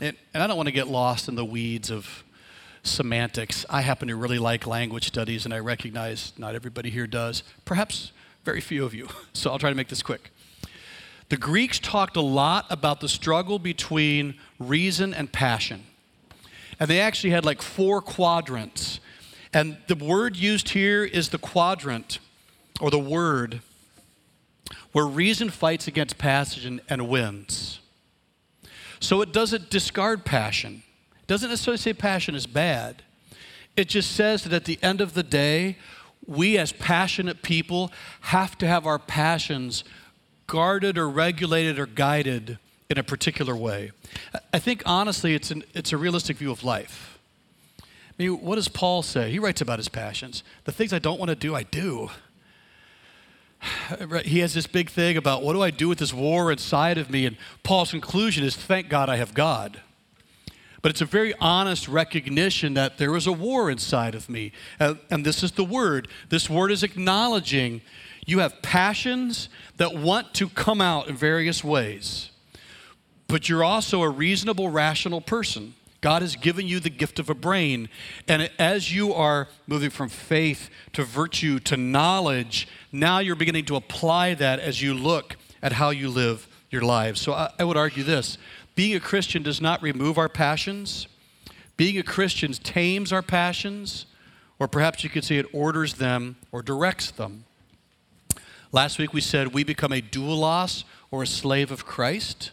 and, 0.00 0.16
and 0.32 0.42
I 0.42 0.46
don't 0.46 0.56
want 0.56 0.68
to 0.68 0.72
get 0.72 0.88
lost 0.88 1.28
in 1.28 1.34
the 1.34 1.44
weeds 1.44 1.90
of 1.90 2.24
semantics. 2.82 3.66
I 3.68 3.82
happen 3.82 4.08
to 4.08 4.16
really 4.16 4.38
like 4.38 4.66
language 4.66 5.06
studies, 5.06 5.44
and 5.44 5.52
I 5.52 5.58
recognize 5.58 6.32
not 6.38 6.54
everybody 6.54 6.88
here 6.88 7.06
does. 7.06 7.42
Perhaps 7.66 8.12
very 8.44 8.62
few 8.62 8.86
of 8.86 8.94
you. 8.94 9.08
So 9.34 9.50
I'll 9.50 9.58
try 9.58 9.70
to 9.70 9.76
make 9.76 9.88
this 9.88 10.02
quick. 10.02 10.30
The 11.28 11.36
Greeks 11.36 11.78
talked 11.78 12.16
a 12.16 12.22
lot 12.22 12.66
about 12.70 13.00
the 13.00 13.08
struggle 13.08 13.58
between 13.58 14.34
reason 14.58 15.12
and 15.14 15.30
passion. 15.30 15.84
And 16.80 16.88
they 16.88 17.00
actually 17.00 17.30
had 17.30 17.44
like 17.44 17.62
four 17.62 18.00
quadrants. 18.00 19.00
And 19.52 19.78
the 19.86 19.96
word 19.96 20.36
used 20.36 20.70
here 20.70 21.04
is 21.04 21.30
the 21.30 21.38
quadrant 21.38 22.18
or 22.80 22.90
the 22.90 22.98
word 22.98 23.60
where 24.92 25.06
reason 25.06 25.50
fights 25.50 25.86
against 25.86 26.18
passion 26.18 26.80
and 26.88 27.08
wins. 27.08 27.80
So 29.00 29.20
it 29.22 29.32
doesn't 29.32 29.70
discard 29.70 30.24
passion. 30.24 30.82
It 31.20 31.26
doesn't 31.26 31.50
necessarily 31.50 31.78
say 31.78 31.92
passion 31.92 32.34
is 32.34 32.46
bad. 32.46 33.02
It 33.76 33.88
just 33.88 34.12
says 34.12 34.44
that 34.44 34.52
at 34.52 34.64
the 34.64 34.78
end 34.82 35.00
of 35.00 35.14
the 35.14 35.22
day, 35.22 35.76
we 36.26 36.58
as 36.58 36.72
passionate 36.72 37.42
people 37.42 37.92
have 38.22 38.58
to 38.58 38.66
have 38.66 38.86
our 38.86 38.98
passions 38.98 39.84
guarded 40.46 40.98
or 40.98 41.08
regulated 41.08 41.78
or 41.78 41.86
guided 41.86 42.58
in 42.90 42.98
a 42.98 43.02
particular 43.02 43.54
way. 43.54 43.92
I 44.52 44.58
think 44.58 44.82
honestly, 44.86 45.34
it's, 45.34 45.50
an, 45.50 45.62
it's 45.74 45.92
a 45.92 45.96
realistic 45.96 46.38
view 46.38 46.50
of 46.50 46.64
life. 46.64 47.18
I 47.82 47.84
mean, 48.18 48.40
what 48.40 48.56
does 48.56 48.68
Paul 48.68 49.02
say? 49.02 49.30
He 49.30 49.38
writes 49.38 49.60
about 49.60 49.78
his 49.78 49.88
passions. 49.88 50.42
The 50.64 50.72
things 50.72 50.92
I 50.92 50.98
don't 50.98 51.18
want 51.18 51.28
to 51.28 51.36
do, 51.36 51.54
I 51.54 51.62
do. 51.62 52.10
he 54.24 54.40
has 54.40 54.54
this 54.54 54.66
big 54.66 54.90
thing 54.90 55.16
about 55.16 55.42
what 55.42 55.52
do 55.52 55.62
I 55.62 55.70
do 55.70 55.88
with 55.88 55.98
this 55.98 56.12
war 56.12 56.50
inside 56.50 56.98
of 56.98 57.10
me? 57.10 57.26
And 57.26 57.36
Paul's 57.62 57.90
conclusion 57.90 58.44
is 58.44 58.56
thank 58.56 58.88
God 58.88 59.08
I 59.08 59.16
have 59.16 59.34
God. 59.34 59.80
But 60.80 60.90
it's 60.90 61.00
a 61.00 61.06
very 61.06 61.34
honest 61.40 61.88
recognition 61.88 62.74
that 62.74 62.98
there 62.98 63.14
is 63.16 63.26
a 63.26 63.32
war 63.32 63.70
inside 63.70 64.14
of 64.14 64.28
me. 64.28 64.52
And, 64.78 64.98
and 65.10 65.26
this 65.26 65.42
is 65.42 65.52
the 65.52 65.64
word. 65.64 66.08
This 66.28 66.48
word 66.48 66.70
is 66.70 66.82
acknowledging 66.82 67.82
you 68.26 68.38
have 68.38 68.62
passions 68.62 69.48
that 69.76 69.94
want 69.94 70.34
to 70.34 70.48
come 70.48 70.80
out 70.80 71.08
in 71.08 71.16
various 71.16 71.64
ways, 71.64 72.30
but 73.28 73.48
you're 73.48 73.62
also 73.62 74.02
a 74.02 74.08
reasonable, 74.08 74.70
rational 74.70 75.20
person. 75.20 75.74
God 76.00 76.22
has 76.22 76.36
given 76.36 76.66
you 76.66 76.80
the 76.80 76.90
gift 76.90 77.18
of 77.18 77.28
a 77.28 77.34
brain. 77.34 77.88
And 78.26 78.50
as 78.58 78.94
you 78.94 79.12
are 79.12 79.48
moving 79.66 79.90
from 79.90 80.08
faith 80.08 80.70
to 80.92 81.04
virtue 81.04 81.58
to 81.60 81.76
knowledge, 81.76 82.68
now 82.92 83.18
you're 83.18 83.36
beginning 83.36 83.64
to 83.66 83.76
apply 83.76 84.34
that 84.34 84.60
as 84.60 84.80
you 84.80 84.94
look 84.94 85.36
at 85.60 85.72
how 85.72 85.90
you 85.90 86.08
live 86.08 86.48
your 86.70 86.82
lives. 86.82 87.20
So 87.20 87.32
I, 87.32 87.50
I 87.58 87.64
would 87.64 87.76
argue 87.76 88.02
this 88.02 88.38
being 88.76 88.94
a 88.94 89.00
Christian 89.00 89.42
does 89.42 89.60
not 89.60 89.82
remove 89.82 90.18
our 90.18 90.28
passions, 90.28 91.08
being 91.76 91.98
a 91.98 92.02
Christian 92.02 92.52
tames 92.52 93.12
our 93.12 93.22
passions, 93.22 94.06
or 94.60 94.68
perhaps 94.68 95.02
you 95.02 95.10
could 95.10 95.24
say 95.24 95.36
it 95.36 95.46
orders 95.52 95.94
them 95.94 96.36
or 96.52 96.62
directs 96.62 97.10
them. 97.10 97.44
Last 98.70 98.98
week 98.98 99.12
we 99.12 99.20
said 99.20 99.52
we 99.52 99.64
become 99.64 99.92
a 99.92 100.00
doulos 100.00 100.84
or 101.10 101.24
a 101.24 101.26
slave 101.26 101.72
of 101.72 101.84
Christ 101.84 102.52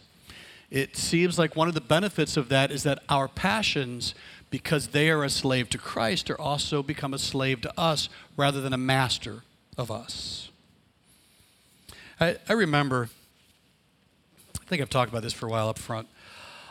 it 0.70 0.96
seems 0.96 1.38
like 1.38 1.54
one 1.54 1.68
of 1.68 1.74
the 1.74 1.80
benefits 1.80 2.36
of 2.36 2.48
that 2.48 2.70
is 2.70 2.82
that 2.82 3.02
our 3.08 3.28
passions, 3.28 4.14
because 4.50 4.88
they 4.88 5.10
are 5.10 5.22
a 5.22 5.30
slave 5.30 5.70
to 5.70 5.78
Christ, 5.78 6.30
are 6.30 6.40
also 6.40 6.82
become 6.82 7.14
a 7.14 7.18
slave 7.18 7.60
to 7.62 7.80
us 7.80 8.08
rather 8.36 8.60
than 8.60 8.72
a 8.72 8.78
master 8.78 9.42
of 9.78 9.90
us. 9.90 10.50
I, 12.20 12.36
I 12.48 12.54
remember, 12.54 13.10
I 14.60 14.64
think 14.66 14.82
I've 14.82 14.90
talked 14.90 15.10
about 15.10 15.22
this 15.22 15.32
for 15.32 15.46
a 15.46 15.50
while 15.50 15.68
up 15.68 15.78
front. 15.78 16.08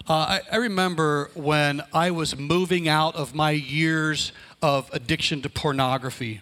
Uh, 0.08 0.14
I, 0.14 0.42
I 0.52 0.56
remember 0.58 1.32
when 1.34 1.82
I 1.94 2.12
was 2.12 2.38
moving 2.38 2.88
out 2.88 3.16
of 3.16 3.34
my 3.34 3.52
years 3.52 4.32
of 4.62 4.90
addiction 4.94 5.42
to 5.42 5.50
pornography 5.50 6.42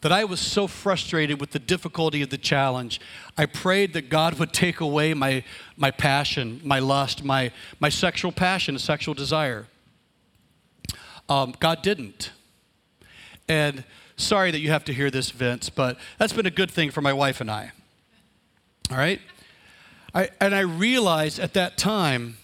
that 0.00 0.12
I 0.12 0.24
was 0.24 0.40
so 0.40 0.66
frustrated 0.66 1.40
with 1.40 1.50
the 1.50 1.58
difficulty 1.58 2.22
of 2.22 2.30
the 2.30 2.38
challenge. 2.38 3.00
I 3.36 3.46
prayed 3.46 3.92
that 3.94 4.08
God 4.08 4.38
would 4.38 4.52
take 4.52 4.80
away 4.80 5.14
my, 5.14 5.42
my 5.76 5.90
passion, 5.90 6.60
my 6.64 6.78
lust, 6.78 7.24
my, 7.24 7.50
my 7.80 7.88
sexual 7.88 8.32
passion, 8.32 8.78
sexual 8.78 9.14
desire. 9.14 9.66
Um, 11.28 11.54
God 11.58 11.82
didn't. 11.82 12.30
And 13.48 13.84
sorry 14.16 14.50
that 14.50 14.60
you 14.60 14.70
have 14.70 14.84
to 14.84 14.92
hear 14.92 15.10
this, 15.10 15.30
Vince, 15.30 15.70
but 15.70 15.98
that's 16.18 16.32
been 16.32 16.46
a 16.46 16.50
good 16.50 16.70
thing 16.70 16.90
for 16.90 17.00
my 17.00 17.12
wife 17.12 17.40
and 17.40 17.50
I. 17.50 17.72
All 18.90 18.96
right? 18.96 19.20
I, 20.14 20.30
and 20.40 20.54
I 20.54 20.60
realized 20.60 21.38
at 21.38 21.54
that 21.54 21.76
time 21.76 22.38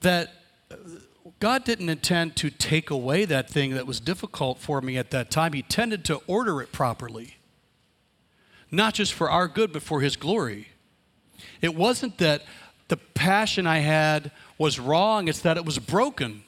that 0.00 0.32
God 1.40 1.64
didn't 1.64 1.88
intend 1.88 2.36
to 2.36 2.50
take 2.50 2.90
away 2.90 3.24
that 3.24 3.48
thing 3.48 3.74
that 3.74 3.86
was 3.86 4.00
difficult 4.00 4.58
for 4.58 4.80
me 4.80 4.96
at 4.96 5.10
that 5.10 5.30
time. 5.30 5.52
He 5.52 5.62
tended 5.62 6.04
to 6.06 6.16
order 6.26 6.60
it 6.60 6.72
properly, 6.72 7.36
not 8.70 8.94
just 8.94 9.12
for 9.12 9.30
our 9.30 9.48
good, 9.48 9.72
but 9.72 9.82
for 9.82 10.00
His 10.00 10.16
glory. 10.16 10.68
It 11.60 11.74
wasn't 11.74 12.18
that 12.18 12.42
the 12.88 12.96
passion 12.96 13.66
I 13.66 13.78
had 13.78 14.30
was 14.56 14.78
wrong, 14.78 15.28
it's 15.28 15.40
that 15.40 15.56
it 15.56 15.64
was 15.64 15.78
broken, 15.78 16.42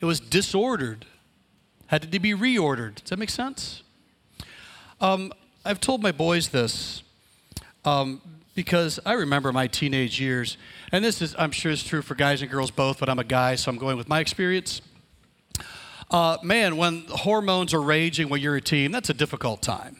it 0.00 0.04
was 0.04 0.20
disordered, 0.20 1.06
had 1.86 2.02
to 2.10 2.20
be 2.20 2.32
reordered. 2.32 2.96
Does 2.96 3.10
that 3.10 3.18
make 3.18 3.30
sense? 3.30 3.82
Um, 5.00 5.32
I've 5.64 5.80
told 5.80 6.02
my 6.02 6.12
boys 6.12 6.50
this 6.50 7.02
um, 7.84 8.20
because 8.54 9.00
I 9.04 9.14
remember 9.14 9.52
my 9.52 9.66
teenage 9.66 10.20
years, 10.20 10.56
and 10.94 11.04
this 11.04 11.20
is, 11.20 11.34
I'm 11.36 11.50
sure, 11.50 11.72
is 11.72 11.82
true 11.82 12.02
for 12.02 12.14
guys 12.14 12.40
and 12.40 12.48
girls 12.48 12.70
both, 12.70 13.00
but 13.00 13.08
I'm 13.08 13.18
a 13.18 13.24
guy, 13.24 13.56
so 13.56 13.68
I'm 13.68 13.78
going 13.78 13.96
with 13.96 14.08
my 14.08 14.20
experience. 14.20 14.80
Uh, 16.08 16.36
man, 16.40 16.76
when 16.76 17.02
hormones 17.08 17.74
are 17.74 17.82
raging 17.82 18.28
when 18.28 18.40
you're 18.40 18.54
a 18.54 18.60
teen, 18.60 18.92
that's 18.92 19.10
a 19.10 19.14
difficult 19.14 19.60
time. 19.60 19.96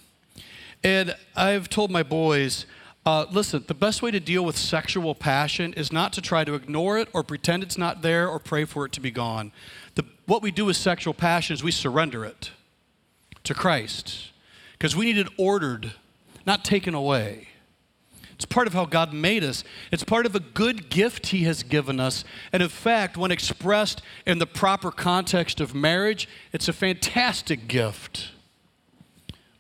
And 0.84 1.16
I've 1.34 1.68
told 1.68 1.90
my 1.90 2.04
boys, 2.04 2.66
uh, 3.04 3.26
listen, 3.32 3.64
the 3.66 3.74
best 3.74 4.02
way 4.02 4.12
to 4.12 4.20
deal 4.20 4.44
with 4.44 4.56
sexual 4.56 5.16
passion 5.16 5.72
is 5.72 5.90
not 5.90 6.12
to 6.12 6.22
try 6.22 6.44
to 6.44 6.54
ignore 6.54 6.96
it 6.96 7.08
or 7.12 7.24
pretend 7.24 7.64
it's 7.64 7.76
not 7.76 8.02
there 8.02 8.28
or 8.28 8.38
pray 8.38 8.64
for 8.64 8.86
it 8.86 8.92
to 8.92 9.00
be 9.00 9.10
gone. 9.10 9.50
The, 9.96 10.04
what 10.26 10.42
we 10.42 10.52
do 10.52 10.66
with 10.66 10.76
sexual 10.76 11.12
passion 11.12 11.54
is 11.54 11.64
we 11.64 11.72
surrender 11.72 12.24
it 12.24 12.52
to 13.42 13.52
Christ 13.52 14.30
because 14.78 14.94
we 14.94 15.06
need 15.06 15.18
it 15.18 15.26
ordered, 15.36 15.94
not 16.46 16.64
taken 16.64 16.94
away. 16.94 17.48
It's 18.44 18.52
part 18.52 18.66
of 18.66 18.74
how 18.74 18.84
God 18.84 19.14
made 19.14 19.42
us. 19.42 19.64
It's 19.90 20.04
part 20.04 20.26
of 20.26 20.34
a 20.34 20.40
good 20.40 20.90
gift 20.90 21.28
He 21.28 21.44
has 21.44 21.62
given 21.62 21.98
us. 21.98 22.26
And 22.52 22.62
in 22.62 22.68
fact, 22.68 23.16
when 23.16 23.30
expressed 23.30 24.02
in 24.26 24.38
the 24.38 24.46
proper 24.46 24.90
context 24.90 25.62
of 25.62 25.74
marriage, 25.74 26.28
it's 26.52 26.68
a 26.68 26.74
fantastic 26.74 27.68
gift. 27.68 28.32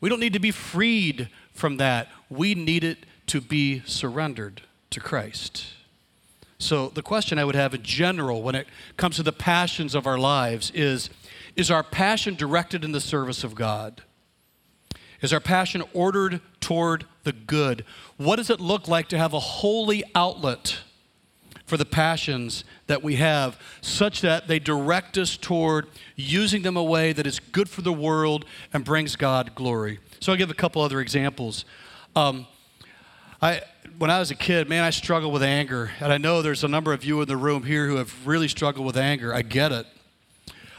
We 0.02 0.10
don't 0.10 0.20
need 0.20 0.34
to 0.34 0.38
be 0.38 0.50
freed 0.50 1.30
from 1.54 1.78
that. 1.78 2.08
We 2.28 2.54
need 2.54 2.84
it 2.84 3.06
to 3.28 3.40
be 3.40 3.82
surrendered 3.86 4.60
to 4.90 5.00
Christ. 5.00 5.64
So, 6.58 6.88
the 6.88 7.02
question 7.02 7.38
I 7.38 7.46
would 7.46 7.54
have 7.54 7.72
in 7.72 7.82
general 7.82 8.42
when 8.42 8.54
it 8.54 8.66
comes 8.98 9.16
to 9.16 9.22
the 9.22 9.32
passions 9.32 9.94
of 9.94 10.06
our 10.06 10.18
lives 10.18 10.70
is 10.72 11.08
Is 11.56 11.70
our 11.70 11.82
passion 11.82 12.34
directed 12.34 12.84
in 12.84 12.92
the 12.92 13.00
service 13.00 13.44
of 13.44 13.54
God? 13.54 14.02
Is 15.22 15.32
our 15.32 15.40
passion 15.40 15.82
ordered 15.94 16.42
toward 16.60 17.06
the 17.24 17.32
good? 17.32 17.84
What 18.16 18.36
does 18.36 18.50
it 18.50 18.60
look 18.60 18.88
like 18.88 19.08
to 19.08 19.18
have 19.18 19.32
a 19.32 19.40
holy 19.40 20.04
outlet 20.14 20.78
for 21.66 21.76
the 21.76 21.84
passions 21.84 22.62
that 22.86 23.02
we 23.02 23.16
have, 23.16 23.58
such 23.80 24.20
that 24.20 24.48
they 24.48 24.58
direct 24.58 25.16
us 25.16 25.36
toward 25.36 25.86
using 26.14 26.62
them 26.62 26.76
a 26.76 26.82
way 26.82 27.12
that 27.12 27.26
is 27.26 27.40
good 27.40 27.68
for 27.68 27.82
the 27.82 27.92
world 27.92 28.44
and 28.72 28.84
brings 28.84 29.16
God 29.16 29.54
glory? 29.54 29.98
So 30.20 30.32
I'll 30.32 30.38
give 30.38 30.50
a 30.50 30.54
couple 30.54 30.82
other 30.82 31.00
examples. 31.00 31.64
Um, 32.14 32.46
I, 33.40 33.62
when 33.98 34.10
I 34.10 34.18
was 34.18 34.30
a 34.30 34.34
kid, 34.34 34.68
man, 34.68 34.84
I 34.84 34.90
struggled 34.90 35.32
with 35.32 35.42
anger. 35.42 35.90
And 36.00 36.12
I 36.12 36.18
know 36.18 36.42
there's 36.42 36.64
a 36.64 36.68
number 36.68 36.92
of 36.92 37.04
you 37.04 37.20
in 37.20 37.28
the 37.28 37.36
room 37.36 37.64
here 37.64 37.86
who 37.86 37.96
have 37.96 38.26
really 38.26 38.48
struggled 38.48 38.86
with 38.86 38.96
anger. 38.96 39.34
I 39.34 39.42
get 39.42 39.72
it. 39.72 39.86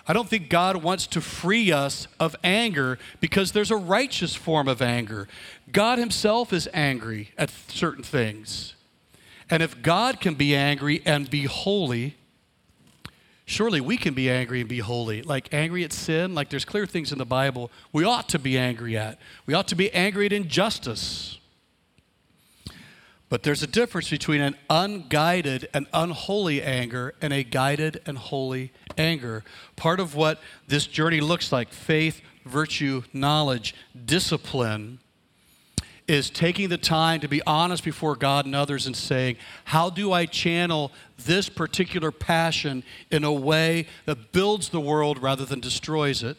I 0.08 0.14
don't 0.14 0.30
think 0.30 0.50
God 0.50 0.84
wants 0.84 1.08
to 1.08 1.22
free 1.22 1.72
us 1.72 2.08
of 2.20 2.36
anger 2.44 3.00
because 3.20 3.54
there's 3.54 3.72
a 3.72 3.76
righteous 3.76 4.36
form 4.36 4.68
of 4.68 4.82
anger. 4.82 5.28
God 5.72 5.98
Himself 5.98 6.54
is 6.54 6.70
angry 6.74 7.32
at 7.38 7.52
certain 7.70 8.04
things. 8.04 8.76
And 9.50 9.64
if 9.64 9.82
God 9.82 10.22
can 10.22 10.36
be 10.36 10.56
angry 10.56 11.02
and 11.06 11.30
be 11.30 11.46
holy, 11.46 12.16
surely 13.46 13.82
we 13.82 13.98
can 13.98 14.14
be 14.14 14.30
angry 14.30 14.60
and 14.60 14.70
be 14.70 14.80
holy. 14.80 15.24
Like 15.24 15.54
angry 15.54 15.84
at 15.84 15.94
sin, 15.94 16.36
like 16.36 16.50
there's 16.50 16.66
clear 16.66 16.86
things 16.86 17.12
in 17.12 17.18
the 17.18 17.26
Bible 17.26 17.72
we 17.92 18.04
ought 18.04 18.30
to 18.30 18.40
be 18.40 18.58
angry 18.58 18.98
at. 18.98 19.20
We 19.46 19.54
ought 19.54 19.68
to 19.70 19.76
be 19.76 19.92
angry 19.92 20.28
at 20.28 20.34
injustice. 20.34 21.40
But 23.28 23.44
there's 23.44 23.64
a 23.64 23.68
difference 23.68 24.10
between 24.10 24.42
an 24.42 24.56
unguided 24.70 25.68
and 25.74 25.88
unholy 25.94 26.62
anger 26.62 27.16
and 27.22 27.34
a 27.34 27.44
guided 27.44 28.02
and 28.06 28.18
holy 28.18 28.72
anger. 28.98 29.44
Part 29.76 30.00
of 30.00 30.16
what 30.16 30.40
this 30.68 30.86
journey 30.86 31.22
looks 31.22 31.52
like 31.52 31.72
faith, 31.72 32.22
virtue, 32.46 33.04
knowledge, 33.14 33.74
discipline 34.06 35.00
is 36.08 36.30
taking 36.30 36.70
the 36.70 36.78
time 36.78 37.20
to 37.20 37.28
be 37.28 37.42
honest 37.48 37.84
before 37.84 38.16
God 38.16 38.46
and 38.46 38.54
others 38.54 38.86
and 38.86 38.96
saying, 38.96 39.38
How 39.66 39.90
do 39.90 40.12
I 40.12 40.28
channel 40.28 40.92
this 41.18 41.50
particular 41.50 42.12
passion 42.12 42.84
in 43.10 43.24
a 43.24 43.34
way 43.34 43.88
that 44.06 44.32
builds 44.32 44.70
the 44.70 44.80
world 44.80 45.18
rather 45.18 45.46
than 45.46 45.60
destroys 45.60 46.22
it? 46.22 46.38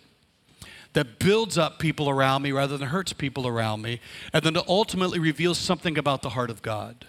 That 0.97 1.19
builds 1.19 1.59
up 1.59 1.79
people 1.79 2.09
around 2.09 2.41
me 2.41 2.53
rather 2.53 2.79
than 2.79 2.89
hurts 2.89 3.13
people 3.13 3.47
around 3.47 3.83
me, 3.83 4.01
and 4.33 4.43
then 4.43 4.55
to 4.55 4.65
ultimately 4.67 5.19
reveals 5.19 5.59
something 5.59 5.99
about 5.99 6.23
the 6.23 6.31
heart 6.31 6.49
of 6.49 6.63
God. 6.63 7.05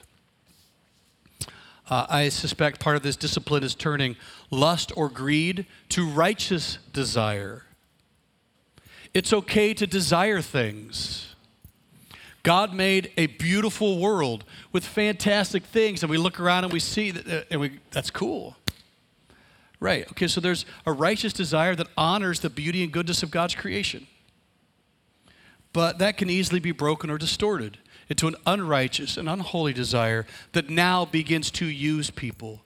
Uh, 1.89 2.05
I 2.09 2.27
suspect 2.27 2.81
part 2.81 2.97
of 2.97 3.01
this 3.01 3.15
discipline 3.15 3.63
is 3.63 3.73
turning 3.73 4.17
lust 4.51 4.91
or 4.97 5.07
greed 5.07 5.65
to 5.87 6.05
righteous 6.05 6.79
desire. 6.91 7.63
It's 9.13 9.31
okay 9.31 9.73
to 9.75 9.87
desire 9.87 10.41
things. 10.41 11.33
God 12.43 12.73
made 12.73 13.13
a 13.15 13.27
beautiful 13.27 13.99
world 13.99 14.43
with 14.73 14.85
fantastic 14.85 15.63
things, 15.63 16.03
and 16.03 16.09
we 16.09 16.17
look 16.17 16.41
around 16.41 16.65
and 16.65 16.73
we 16.73 16.81
see 16.81 17.11
that, 17.11 17.25
uh, 17.25 17.45
and 17.49 17.61
we, 17.61 17.79
that's 17.91 18.09
cool. 18.09 18.57
Right. 19.79 20.09
Okay, 20.11 20.27
so 20.27 20.41
there's 20.41 20.65
a 20.85 20.91
righteous 20.91 21.33
desire 21.33 21.75
that 21.75 21.87
honors 21.95 22.39
the 22.39 22.49
beauty 22.49 22.83
and 22.83 22.91
goodness 22.91 23.21
of 23.21 23.29
God's 23.29 23.55
creation. 23.55 24.07
But 25.71 25.99
that 25.99 26.17
can 26.17 26.29
easily 26.29 26.59
be 26.59 26.71
broken 26.71 27.09
or 27.09 27.17
distorted 27.17 27.77
into 28.09 28.27
an 28.27 28.35
unrighteous 28.45 29.17
and 29.17 29.29
unholy 29.29 29.73
desire 29.73 30.25
that 30.53 30.69
now 30.69 31.05
begins 31.05 31.51
to 31.51 31.65
use 31.65 32.09
people, 32.09 32.61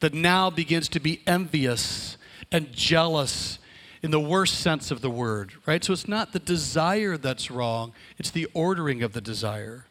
that 0.00 0.12
now 0.12 0.50
begins 0.50 0.88
to 0.90 1.00
be 1.00 1.22
envious 1.26 2.18
and 2.52 2.72
jealous 2.72 3.58
in 4.02 4.10
the 4.10 4.20
worst 4.20 4.60
sense 4.60 4.90
of 4.90 5.00
the 5.00 5.08
word, 5.08 5.52
right? 5.64 5.82
So 5.82 5.94
it's 5.94 6.06
not 6.06 6.32
the 6.32 6.38
desire 6.38 7.16
that's 7.16 7.50
wrong, 7.50 7.94
it's 8.18 8.30
the 8.30 8.46
ordering 8.52 9.02
of 9.02 9.14
the 9.14 9.22
desire. 9.22 9.86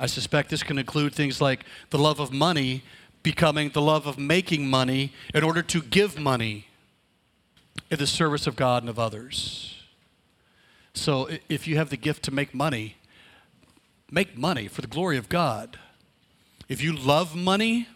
I 0.00 0.06
suspect 0.06 0.50
this 0.50 0.64
can 0.64 0.78
include 0.78 1.14
things 1.14 1.40
like 1.40 1.64
the 1.90 1.98
love 1.98 2.18
of 2.18 2.32
money 2.32 2.82
becoming 3.26 3.70
the 3.70 3.82
love 3.82 4.06
of 4.06 4.16
making 4.16 4.70
money 4.70 5.12
in 5.34 5.42
order 5.42 5.60
to 5.60 5.82
give 5.82 6.16
money 6.16 6.68
in 7.90 7.98
the 7.98 8.06
service 8.06 8.46
of 8.46 8.54
God 8.54 8.84
and 8.84 8.88
of 8.88 9.00
others. 9.00 9.82
So 10.94 11.28
if 11.48 11.66
you 11.66 11.76
have 11.76 11.90
the 11.90 11.96
gift 11.96 12.22
to 12.26 12.30
make 12.30 12.54
money, 12.54 12.98
make 14.12 14.38
money 14.38 14.68
for 14.68 14.80
the 14.80 14.86
glory 14.86 15.16
of 15.16 15.28
God. 15.28 15.76
If 16.68 16.80
you 16.80 16.92
love 16.92 17.34
money, 17.34 17.88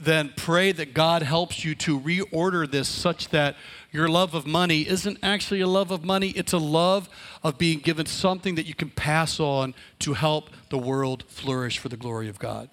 then 0.00 0.32
pray 0.34 0.72
that 0.72 0.94
God 0.94 1.20
helps 1.22 1.62
you 1.62 1.74
to 1.74 2.00
reorder 2.00 2.70
this 2.70 2.88
such 2.88 3.28
that 3.28 3.54
your 3.90 4.08
love 4.08 4.32
of 4.32 4.46
money 4.46 4.88
isn't 4.88 5.18
actually 5.22 5.60
a 5.60 5.66
love 5.66 5.90
of 5.90 6.06
money, 6.06 6.30
it's 6.30 6.54
a 6.54 6.58
love 6.58 7.10
of 7.42 7.58
being 7.58 7.80
given 7.80 8.06
something 8.06 8.54
that 8.54 8.64
you 8.64 8.74
can 8.74 8.88
pass 8.88 9.38
on 9.38 9.74
to 9.98 10.14
help 10.14 10.48
the 10.70 10.78
world 10.78 11.22
flourish 11.28 11.76
for 11.76 11.90
the 11.90 11.98
glory 11.98 12.30
of 12.30 12.38
God. 12.38 12.70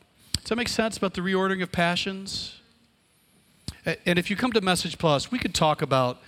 Does 0.49 0.55
that 0.55 0.61
make 0.61 0.67
sense 0.67 0.97
about 0.97 1.13
the 1.13 1.21
reordering 1.21 1.61
of 1.61 1.71
passions? 1.71 2.59
And 3.85 4.17
if 4.17 4.31
you 4.31 4.35
come 4.35 4.51
to 4.53 4.61
Message 4.61 4.97
Plus, 4.97 5.31
we 5.31 5.37
could 5.37 5.53
talk 5.53 5.83
about, 5.83 6.23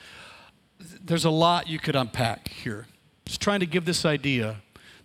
there's 0.79 1.25
a 1.25 1.31
lot 1.31 1.67
you 1.67 1.79
could 1.79 1.95
unpack 1.95 2.49
here. 2.49 2.85
Just 3.25 3.41
trying 3.41 3.61
to 3.61 3.65
give 3.65 3.85
this 3.85 4.05
idea 4.05 4.57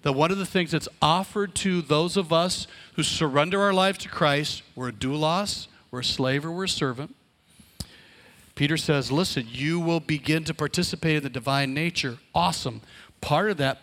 that 0.02 0.12
one 0.12 0.30
of 0.30 0.36
the 0.36 0.44
things 0.44 0.70
that's 0.70 0.86
offered 1.00 1.54
to 1.54 1.80
those 1.80 2.18
of 2.18 2.30
us 2.30 2.66
who 2.96 3.02
surrender 3.02 3.58
our 3.62 3.72
lives 3.72 3.96
to 4.00 4.10
Christ, 4.10 4.62
we're 4.74 4.90
a 4.90 4.92
doulos, 4.92 5.68
we're 5.90 6.00
a 6.00 6.04
slave 6.04 6.44
or 6.44 6.52
we're 6.52 6.64
a 6.64 6.68
servant. 6.68 7.16
Peter 8.54 8.76
says, 8.76 9.10
listen, 9.10 9.46
you 9.50 9.80
will 9.80 10.00
begin 10.00 10.44
to 10.44 10.52
participate 10.52 11.16
in 11.16 11.22
the 11.22 11.30
divine 11.30 11.72
nature. 11.72 12.18
Awesome. 12.34 12.82
Part 13.22 13.50
of 13.50 13.56
that 13.56 13.82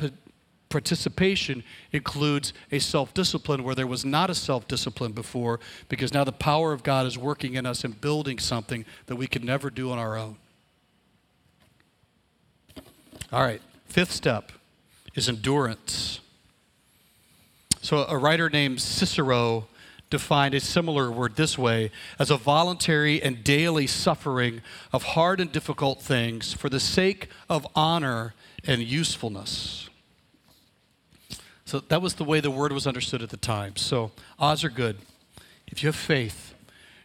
participation 0.73 1.63
includes 1.91 2.51
a 2.71 2.79
self 2.79 3.13
discipline 3.13 3.63
where 3.63 3.75
there 3.75 3.85
was 3.85 4.03
not 4.03 4.31
a 4.31 4.35
self 4.35 4.67
discipline 4.67 5.11
before, 5.11 5.59
because 5.87 6.11
now 6.11 6.23
the 6.23 6.31
power 6.31 6.73
of 6.73 6.81
God 6.81 7.05
is 7.05 7.15
working 7.15 7.53
in 7.53 7.67
us 7.67 7.83
and 7.83 8.01
building 8.01 8.39
something 8.39 8.83
that 9.05 9.15
we 9.15 9.27
could 9.27 9.45
never 9.45 9.69
do 9.69 9.91
on 9.91 9.99
our 9.99 10.17
own. 10.17 10.35
All 13.31 13.43
right, 13.43 13.61
fifth 13.85 14.11
step 14.11 14.51
is 15.13 15.29
endurance. 15.29 16.19
So, 17.81 18.05
a 18.07 18.17
writer 18.17 18.49
named 18.49 18.81
Cicero 18.81 19.67
defined 20.09 20.55
a 20.55 20.59
similar 20.59 21.11
word 21.11 21.35
this 21.35 21.55
way 21.55 21.91
as 22.17 22.31
a 22.31 22.37
voluntary 22.37 23.21
and 23.21 23.43
daily 23.43 23.85
suffering 23.85 24.61
of 24.91 25.03
hard 25.03 25.39
and 25.39 25.51
difficult 25.51 26.01
things 26.01 26.53
for 26.53 26.69
the 26.69 26.79
sake 26.79 27.29
of 27.47 27.67
honor 27.75 28.33
and 28.65 28.81
usefulness. 28.81 29.89
So 31.73 31.79
that 31.79 32.03
was 32.03 32.13
the 32.13 32.23
way 32.23 32.39
the 32.39 32.51
word 32.51 32.71
was 32.71 32.85
understood 32.85 33.23
at 33.23 33.31
the 33.31 33.37
time. 33.37 33.77
So 33.77 34.11
odds 34.37 34.63
are 34.63 34.69
good. 34.69 34.95
If 35.65 35.81
you 35.81 35.87
have 35.87 35.95
faith, 35.95 36.53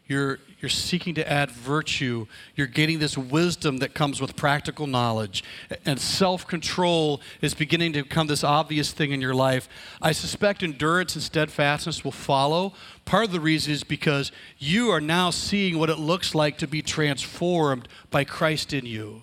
you're, 0.06 0.40
you're 0.60 0.68
seeking 0.68 1.14
to 1.14 1.26
add 1.26 1.50
virtue. 1.50 2.26
You're 2.54 2.66
getting 2.66 2.98
this 2.98 3.16
wisdom 3.16 3.78
that 3.78 3.94
comes 3.94 4.20
with 4.20 4.36
practical 4.36 4.86
knowledge. 4.86 5.42
And 5.86 5.98
self 5.98 6.46
control 6.46 7.22
is 7.40 7.54
beginning 7.54 7.94
to 7.94 8.02
become 8.02 8.26
this 8.26 8.44
obvious 8.44 8.92
thing 8.92 9.10
in 9.10 9.22
your 9.22 9.34
life. 9.34 9.70
I 10.02 10.12
suspect 10.12 10.62
endurance 10.62 11.14
and 11.14 11.24
steadfastness 11.24 12.04
will 12.04 12.12
follow. 12.12 12.74
Part 13.06 13.24
of 13.24 13.32
the 13.32 13.40
reason 13.40 13.72
is 13.72 13.84
because 13.84 14.32
you 14.58 14.90
are 14.90 15.00
now 15.00 15.30
seeing 15.30 15.78
what 15.78 15.88
it 15.88 15.98
looks 15.98 16.34
like 16.34 16.58
to 16.58 16.66
be 16.66 16.82
transformed 16.82 17.88
by 18.10 18.24
Christ 18.24 18.74
in 18.74 18.84
you. 18.84 19.22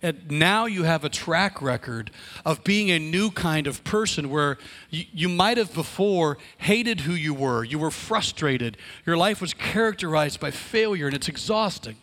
And 0.00 0.30
now 0.30 0.66
you 0.66 0.84
have 0.84 1.04
a 1.04 1.08
track 1.08 1.60
record 1.60 2.12
of 2.44 2.62
being 2.62 2.90
a 2.90 3.00
new 3.00 3.30
kind 3.30 3.66
of 3.66 3.82
person 3.82 4.30
where 4.30 4.56
you, 4.90 5.04
you, 5.12 5.28
might 5.28 5.56
have 5.56 5.74
before 5.74 6.38
hated 6.58 7.00
who 7.00 7.14
you 7.14 7.34
were. 7.34 7.64
You 7.64 7.80
were 7.80 7.90
frustrated. 7.90 8.76
Your 9.04 9.16
life 9.16 9.40
was 9.40 9.52
characterized 9.54 10.38
by 10.38 10.52
failure 10.52 11.06
and 11.06 11.16
it's 11.16 11.28
exhausting. 11.28 11.96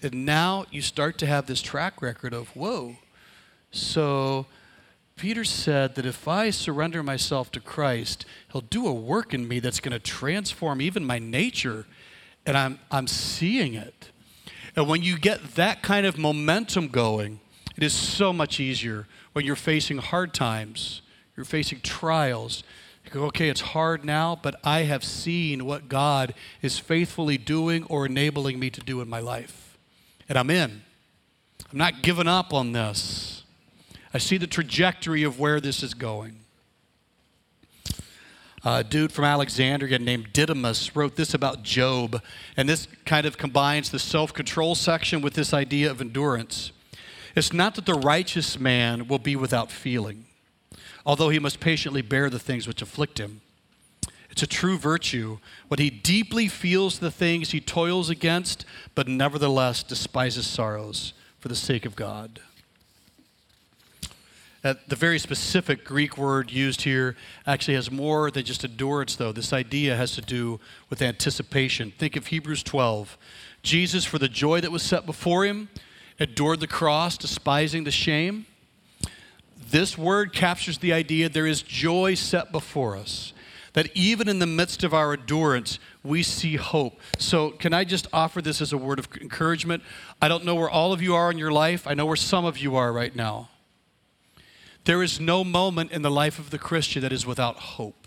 And 0.00 0.24
now 0.24 0.66
you 0.70 0.80
start 0.80 1.18
to 1.18 1.26
have 1.26 1.46
this 1.46 1.60
track 1.60 2.00
record 2.00 2.32
of, 2.32 2.48
whoa. 2.50 2.96
So 3.72 4.46
Peter 5.16 5.44
said 5.44 5.96
that 5.96 6.06
if 6.06 6.28
I 6.28 6.50
surrender 6.50 7.02
myself 7.02 7.50
to 7.52 7.60
Christ, 7.60 8.26
he'll 8.52 8.60
do 8.60 8.86
a 8.86 8.92
work 8.92 9.34
in 9.34 9.48
me 9.48 9.58
that's 9.58 9.80
going 9.80 9.92
to 9.92 9.98
transform 9.98 10.80
even 10.80 11.04
my 11.04 11.18
nature. 11.18 11.86
And 12.44 12.56
I'm, 12.56 12.78
I'm 12.92 13.08
seeing 13.08 13.74
it. 13.74 14.05
And 14.76 14.86
when 14.88 15.02
you 15.02 15.18
get 15.18 15.54
that 15.54 15.82
kind 15.82 16.04
of 16.06 16.18
momentum 16.18 16.88
going, 16.88 17.40
it 17.76 17.82
is 17.82 17.94
so 17.94 18.32
much 18.32 18.60
easier 18.60 19.06
when 19.32 19.44
you're 19.44 19.56
facing 19.56 19.98
hard 19.98 20.34
times, 20.34 21.02
you're 21.36 21.44
facing 21.44 21.80
trials. 21.80 22.62
You 23.04 23.10
go, 23.10 23.24
okay, 23.26 23.48
it's 23.48 23.60
hard 23.60 24.04
now, 24.04 24.38
but 24.40 24.58
I 24.64 24.80
have 24.80 25.04
seen 25.04 25.64
what 25.64 25.88
God 25.88 26.34
is 26.60 26.78
faithfully 26.78 27.38
doing 27.38 27.84
or 27.84 28.06
enabling 28.06 28.58
me 28.58 28.68
to 28.70 28.80
do 28.80 29.00
in 29.00 29.08
my 29.08 29.20
life. 29.20 29.78
And 30.28 30.36
I'm 30.36 30.50
in. 30.50 30.82
I'm 31.70 31.78
not 31.78 32.02
giving 32.02 32.26
up 32.26 32.52
on 32.52 32.72
this. 32.72 33.44
I 34.12 34.18
see 34.18 34.38
the 34.38 34.46
trajectory 34.46 35.22
of 35.22 35.38
where 35.38 35.60
this 35.60 35.82
is 35.82 35.94
going 35.94 36.40
a 38.68 38.82
dude 38.82 39.12
from 39.12 39.24
Alexandria 39.24 39.96
named 39.96 40.32
Didymus 40.32 40.96
wrote 40.96 41.14
this 41.14 41.34
about 41.34 41.62
Job. 41.62 42.20
And 42.56 42.68
this 42.68 42.88
kind 43.04 43.24
of 43.24 43.38
combines 43.38 43.90
the 43.90 44.00
self 44.00 44.34
control 44.34 44.74
section 44.74 45.22
with 45.22 45.34
this 45.34 45.54
idea 45.54 45.88
of 45.88 46.00
endurance. 46.00 46.72
It's 47.36 47.52
not 47.52 47.76
that 47.76 47.86
the 47.86 47.94
righteous 47.94 48.58
man 48.58 49.06
will 49.06 49.20
be 49.20 49.36
without 49.36 49.70
feeling, 49.70 50.24
although 51.04 51.28
he 51.28 51.38
must 51.38 51.60
patiently 51.60 52.02
bear 52.02 52.28
the 52.28 52.40
things 52.40 52.66
which 52.66 52.82
afflict 52.82 53.18
him. 53.18 53.40
It's 54.30 54.42
a 54.42 54.48
true 54.48 54.78
virtue 54.78 55.38
when 55.68 55.78
he 55.78 55.88
deeply 55.88 56.48
feels 56.48 56.98
the 56.98 57.12
things 57.12 57.52
he 57.52 57.60
toils 57.60 58.10
against, 58.10 58.64
but 58.96 59.06
nevertheless 59.06 59.84
despises 59.84 60.44
sorrows 60.44 61.12
for 61.38 61.46
the 61.46 61.54
sake 61.54 61.86
of 61.86 61.94
God. 61.94 62.40
Uh, 64.66 64.74
the 64.88 64.96
very 64.96 65.16
specific 65.20 65.84
Greek 65.84 66.18
word 66.18 66.50
used 66.50 66.82
here 66.82 67.14
actually 67.46 67.74
has 67.74 67.88
more 67.88 68.32
than 68.32 68.44
just 68.44 68.64
endurance, 68.64 69.14
though. 69.14 69.30
This 69.30 69.52
idea 69.52 69.94
has 69.94 70.16
to 70.16 70.20
do 70.20 70.58
with 70.90 71.00
anticipation. 71.00 71.92
Think 71.96 72.16
of 72.16 72.26
Hebrews 72.26 72.64
12. 72.64 73.16
Jesus, 73.62 74.04
for 74.04 74.18
the 74.18 74.26
joy 74.26 74.60
that 74.60 74.72
was 74.72 74.82
set 74.82 75.06
before 75.06 75.44
him, 75.44 75.68
endured 76.18 76.58
the 76.58 76.66
cross, 76.66 77.16
despising 77.16 77.84
the 77.84 77.92
shame. 77.92 78.44
This 79.70 79.96
word 79.96 80.32
captures 80.32 80.78
the 80.78 80.92
idea 80.92 81.28
there 81.28 81.46
is 81.46 81.62
joy 81.62 82.14
set 82.14 82.50
before 82.50 82.96
us. 82.96 83.32
That 83.74 83.88
even 83.94 84.28
in 84.28 84.40
the 84.40 84.48
midst 84.48 84.82
of 84.82 84.92
our 84.92 85.12
endurance, 85.12 85.78
we 86.02 86.24
see 86.24 86.56
hope. 86.56 86.98
So, 87.20 87.50
can 87.50 87.72
I 87.72 87.84
just 87.84 88.08
offer 88.12 88.42
this 88.42 88.60
as 88.60 88.72
a 88.72 88.78
word 88.78 88.98
of 88.98 89.06
encouragement? 89.20 89.84
I 90.20 90.26
don't 90.26 90.44
know 90.44 90.56
where 90.56 90.70
all 90.70 90.92
of 90.92 91.00
you 91.00 91.14
are 91.14 91.30
in 91.30 91.38
your 91.38 91.52
life. 91.52 91.86
I 91.86 91.94
know 91.94 92.06
where 92.06 92.16
some 92.16 92.44
of 92.44 92.58
you 92.58 92.74
are 92.74 92.92
right 92.92 93.14
now. 93.14 93.48
There 94.86 95.02
is 95.02 95.18
no 95.18 95.42
moment 95.42 95.90
in 95.90 96.02
the 96.02 96.10
life 96.10 96.38
of 96.38 96.50
the 96.50 96.60
Christian 96.60 97.02
that 97.02 97.12
is 97.12 97.26
without 97.26 97.56
hope. 97.56 98.06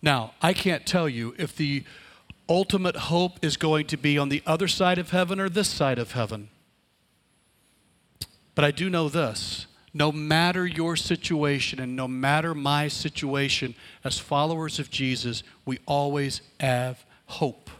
Now, 0.00 0.34
I 0.40 0.52
can't 0.52 0.86
tell 0.86 1.08
you 1.08 1.34
if 1.36 1.56
the 1.56 1.82
ultimate 2.48 2.96
hope 2.96 3.44
is 3.44 3.56
going 3.56 3.88
to 3.88 3.96
be 3.96 4.16
on 4.16 4.28
the 4.28 4.44
other 4.46 4.68
side 4.68 4.98
of 4.98 5.10
heaven 5.10 5.40
or 5.40 5.48
this 5.48 5.68
side 5.68 5.98
of 5.98 6.12
heaven. 6.12 6.50
But 8.54 8.64
I 8.64 8.70
do 8.70 8.88
know 8.88 9.08
this 9.08 9.66
no 9.92 10.12
matter 10.12 10.66
your 10.66 10.94
situation 10.94 11.80
and 11.80 11.96
no 11.96 12.06
matter 12.06 12.54
my 12.54 12.86
situation, 12.86 13.74
as 14.04 14.18
followers 14.20 14.78
of 14.78 14.90
Jesus, 14.90 15.42
we 15.64 15.80
always 15.86 16.42
have 16.60 17.04
hope. 17.26 17.70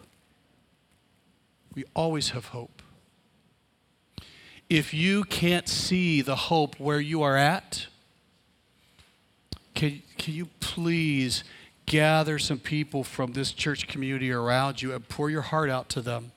We 1.75 1.85
always 1.95 2.31
have 2.31 2.47
hope 2.47 2.74
if 4.75 4.93
you 4.93 5.23
can't 5.23 5.69
see 5.69 6.21
the 6.21 6.35
hope 6.35 6.81
where 6.81 6.99
you 6.99 7.23
are 7.23 7.37
at, 7.37 7.87
can, 9.73 10.03
can 10.19 10.35
you 10.35 10.49
please 10.59 11.45
gather 11.87 12.41
some 12.41 12.59
people 12.59 13.05
from 13.05 13.35
this 13.35 13.53
church 13.53 13.87
community 13.87 14.33
around 14.33 14.83
you 14.83 14.93
and 14.93 15.09
pour 15.09 15.31
your 15.31 15.43
heart 15.43 15.71
out 15.71 15.89
to 15.91 16.01
them? 16.01 16.33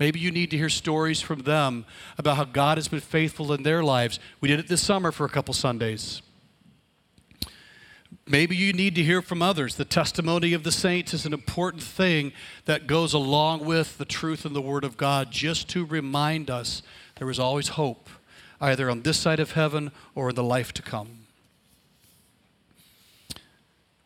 Maybe 0.00 0.18
you 0.18 0.32
need 0.32 0.50
to 0.50 0.56
hear 0.56 0.68
stories 0.68 1.20
from 1.20 1.42
them 1.42 1.84
about 2.18 2.36
how 2.36 2.44
God 2.46 2.78
has 2.78 2.88
been 2.88 2.98
faithful 2.98 3.52
in 3.52 3.62
their 3.62 3.84
lives. 3.84 4.18
We 4.40 4.48
did 4.48 4.58
it 4.58 4.66
this 4.66 4.82
summer 4.82 5.12
for 5.12 5.24
a 5.24 5.28
couple 5.28 5.54
Sundays. 5.54 6.20
Maybe 8.26 8.56
you 8.56 8.72
need 8.72 8.96
to 8.96 9.04
hear 9.04 9.22
from 9.22 9.40
others. 9.40 9.76
The 9.76 9.84
testimony 9.84 10.52
of 10.52 10.64
the 10.64 10.72
saints 10.72 11.14
is 11.14 11.26
an 11.26 11.32
important 11.32 11.82
thing 11.84 12.32
that 12.64 12.88
goes 12.88 13.12
along 13.12 13.64
with 13.64 13.98
the 13.98 14.04
truth 14.04 14.44
and 14.44 14.56
the 14.56 14.60
Word 14.60 14.82
of 14.82 14.96
God, 14.96 15.30
just 15.30 15.68
to 15.70 15.84
remind 15.84 16.50
us 16.50 16.82
there 17.16 17.30
is 17.30 17.38
always 17.38 17.68
hope, 17.68 18.08
either 18.60 18.90
on 18.90 19.02
this 19.02 19.18
side 19.18 19.40
of 19.40 19.52
heaven 19.52 19.92
or 20.14 20.30
in 20.30 20.34
the 20.34 20.42
life 20.42 20.72
to 20.74 20.82
come. 20.82 21.26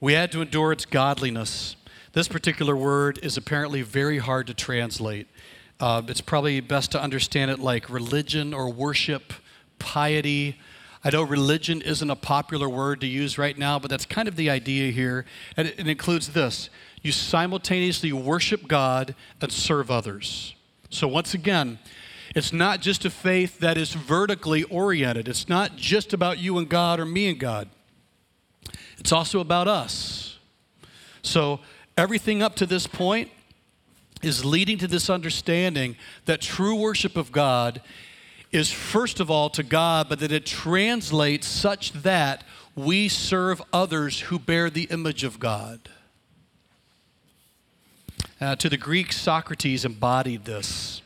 We 0.01 0.13
had 0.13 0.31
to 0.33 0.43
endure 0.43 0.73
its 0.73 0.85
godliness. 0.85 1.77
This 2.13 2.29
particular 2.29 2.77
word 2.77 3.19
is 3.23 3.37
apparently 3.37 3.83
very 3.83 4.19
hard 4.19 4.47
to 4.47 4.55
translate. 4.55 5.27
Uh, 5.81 6.03
it's 6.07 6.21
probably 6.21 6.61
best 6.61 6.93
to 6.93 7.03
understand 7.03 7.51
it 7.51 7.59
like 7.59 7.89
religion 7.91 8.55
or 8.55 8.73
worship, 8.73 9.33
piety. 9.79 10.61
I 11.05 11.11
know 11.11 11.23
religion 11.23 11.81
isn't 11.83 12.11
a 12.11 12.17
popular 12.17 12.69
word 12.69 13.01
to 13.03 13.07
use 13.07 13.39
right 13.39 13.57
now, 13.57 13.79
but 13.79 13.91
that's 13.91 14.05
kind 14.05 14.29
of 14.29 14.37
the 14.37 14.51
idea 14.51 14.91
here. 14.91 15.25
And 15.57 15.69
it, 15.69 15.79
it 15.79 15.89
includes 15.89 16.31
this 16.31 16.71
you 17.03 17.13
simultaneously 17.13 18.13
worship 18.13 18.67
God 18.67 19.15
and 19.41 19.53
serve 19.53 19.91
others. 19.91 20.55
So, 20.91 21.07
once 21.07 21.35
again, 21.35 21.79
it's 22.35 22.53
not 22.53 22.81
just 22.81 23.05
a 23.05 23.11
faith 23.11 23.59
that 23.61 23.79
is 23.79 23.93
vertically 23.93 24.63
oriented. 24.65 25.29
It's 25.29 25.49
not 25.49 25.77
just 25.77 26.13
about 26.13 26.39
you 26.39 26.59
and 26.59 26.69
God 26.69 27.01
or 27.01 27.07
me 27.07 27.29
and 27.29 27.39
God. 27.39 27.69
It's 28.99 29.13
also 29.13 29.41
about 29.41 29.69
us. 29.69 30.39
So, 31.23 31.61
everything 31.97 32.43
up 32.43 32.55
to 32.57 32.67
this 32.67 32.87
point 32.87 33.31
is 34.23 34.45
leading 34.45 34.79
to 34.79 34.89
this 34.89 35.09
understanding 35.09 35.97
that 36.25 36.41
true 36.41 36.75
worship 36.75 37.17
of 37.17 37.33
God 37.33 37.81
is 38.51 38.71
first 38.71 39.21
of 39.21 39.31
all 39.31 39.51
to 39.51 39.63
God, 39.63 40.09
but 40.09 40.21
that 40.21 40.33
it 40.33 40.47
translates 40.47 41.47
such 41.47 41.93
that 41.93 42.45
we 42.75 43.09
serve 43.09 43.63
others 43.73 44.21
who 44.21 44.39
bear 44.39 44.71
the 44.71 44.85
image 44.85 45.25
of 45.25 45.39
God. 45.39 45.89
Uh, 48.41 48.57
to 48.57 48.69
the 48.69 48.77
Greeks, 48.77 49.17
Socrates 49.17 49.85
embodied 49.85 50.45
this. 50.45 51.03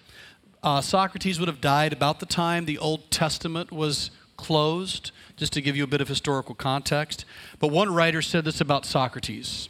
Uh, 0.62 0.81
Socrates 0.81 1.40
would 1.40 1.48
have 1.48 1.61
died 1.61 1.92
about 1.92 2.20
the 2.20 2.27
time 2.27 2.66
the 2.66 2.79
Old 2.79 3.11
Testament 3.11 3.72
was 3.72 4.12
closed, 4.37 5.11
just 5.37 5.53
to 5.55 5.61
give 5.61 5.77
you 5.77 5.83
a 5.83 5.88
bit 5.88 6.01
of 6.01 6.07
historical 6.07 6.55
context. 6.55 7.25
But 7.59 7.68
one 7.68 7.92
writer 7.92 8.22
said 8.22 8.44
this 8.44 8.61
about 8.61 8.87
Socrates. 8.87 9.68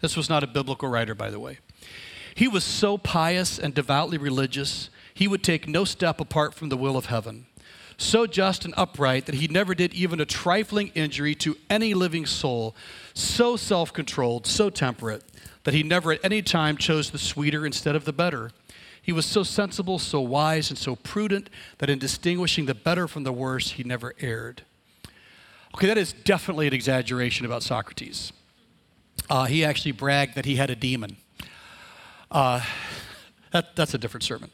This 0.00 0.16
was 0.16 0.30
not 0.30 0.42
a 0.42 0.46
biblical 0.46 0.88
writer, 0.88 1.14
by 1.14 1.28
the 1.28 1.38
way. 1.38 1.58
He 2.34 2.48
was 2.48 2.64
so 2.64 2.96
pious 2.96 3.58
and 3.58 3.74
devoutly 3.74 4.16
religious, 4.16 4.88
he 5.12 5.28
would 5.28 5.44
take 5.44 5.68
no 5.68 5.84
step 5.84 6.20
apart 6.20 6.54
from 6.54 6.70
the 6.70 6.76
will 6.76 6.96
of 6.96 7.06
heaven. 7.06 7.46
So 7.96 8.26
just 8.26 8.64
and 8.64 8.74
upright 8.76 9.26
that 9.26 9.36
he 9.36 9.48
never 9.48 9.74
did 9.74 9.94
even 9.94 10.20
a 10.20 10.26
trifling 10.26 10.90
injury 10.94 11.34
to 11.36 11.56
any 11.70 11.94
living 11.94 12.26
soul. 12.26 12.74
So 13.14 13.56
self 13.56 13.92
controlled, 13.92 14.46
so 14.46 14.70
temperate, 14.70 15.22
that 15.64 15.74
he 15.74 15.82
never 15.82 16.12
at 16.12 16.24
any 16.24 16.42
time 16.42 16.76
chose 16.76 17.10
the 17.10 17.18
sweeter 17.18 17.64
instead 17.64 17.94
of 17.96 18.04
the 18.04 18.12
better. 18.12 18.50
He 19.00 19.12
was 19.12 19.26
so 19.26 19.42
sensible, 19.42 19.98
so 19.98 20.20
wise, 20.20 20.70
and 20.70 20.78
so 20.78 20.96
prudent 20.96 21.50
that 21.78 21.90
in 21.90 21.98
distinguishing 21.98 22.64
the 22.64 22.74
better 22.74 23.06
from 23.06 23.24
the 23.24 23.32
worse, 23.32 23.72
he 23.72 23.84
never 23.84 24.14
erred. 24.18 24.62
Okay, 25.74 25.86
that 25.88 25.98
is 25.98 26.12
definitely 26.12 26.66
an 26.66 26.72
exaggeration 26.72 27.44
about 27.44 27.62
Socrates. 27.62 28.32
Uh, 29.28 29.44
he 29.44 29.64
actually 29.64 29.92
bragged 29.92 30.34
that 30.36 30.46
he 30.46 30.56
had 30.56 30.70
a 30.70 30.76
demon. 30.76 31.16
Uh, 32.30 32.64
that, 33.50 33.76
that's 33.76 33.92
a 33.92 33.98
different 33.98 34.24
sermon. 34.24 34.50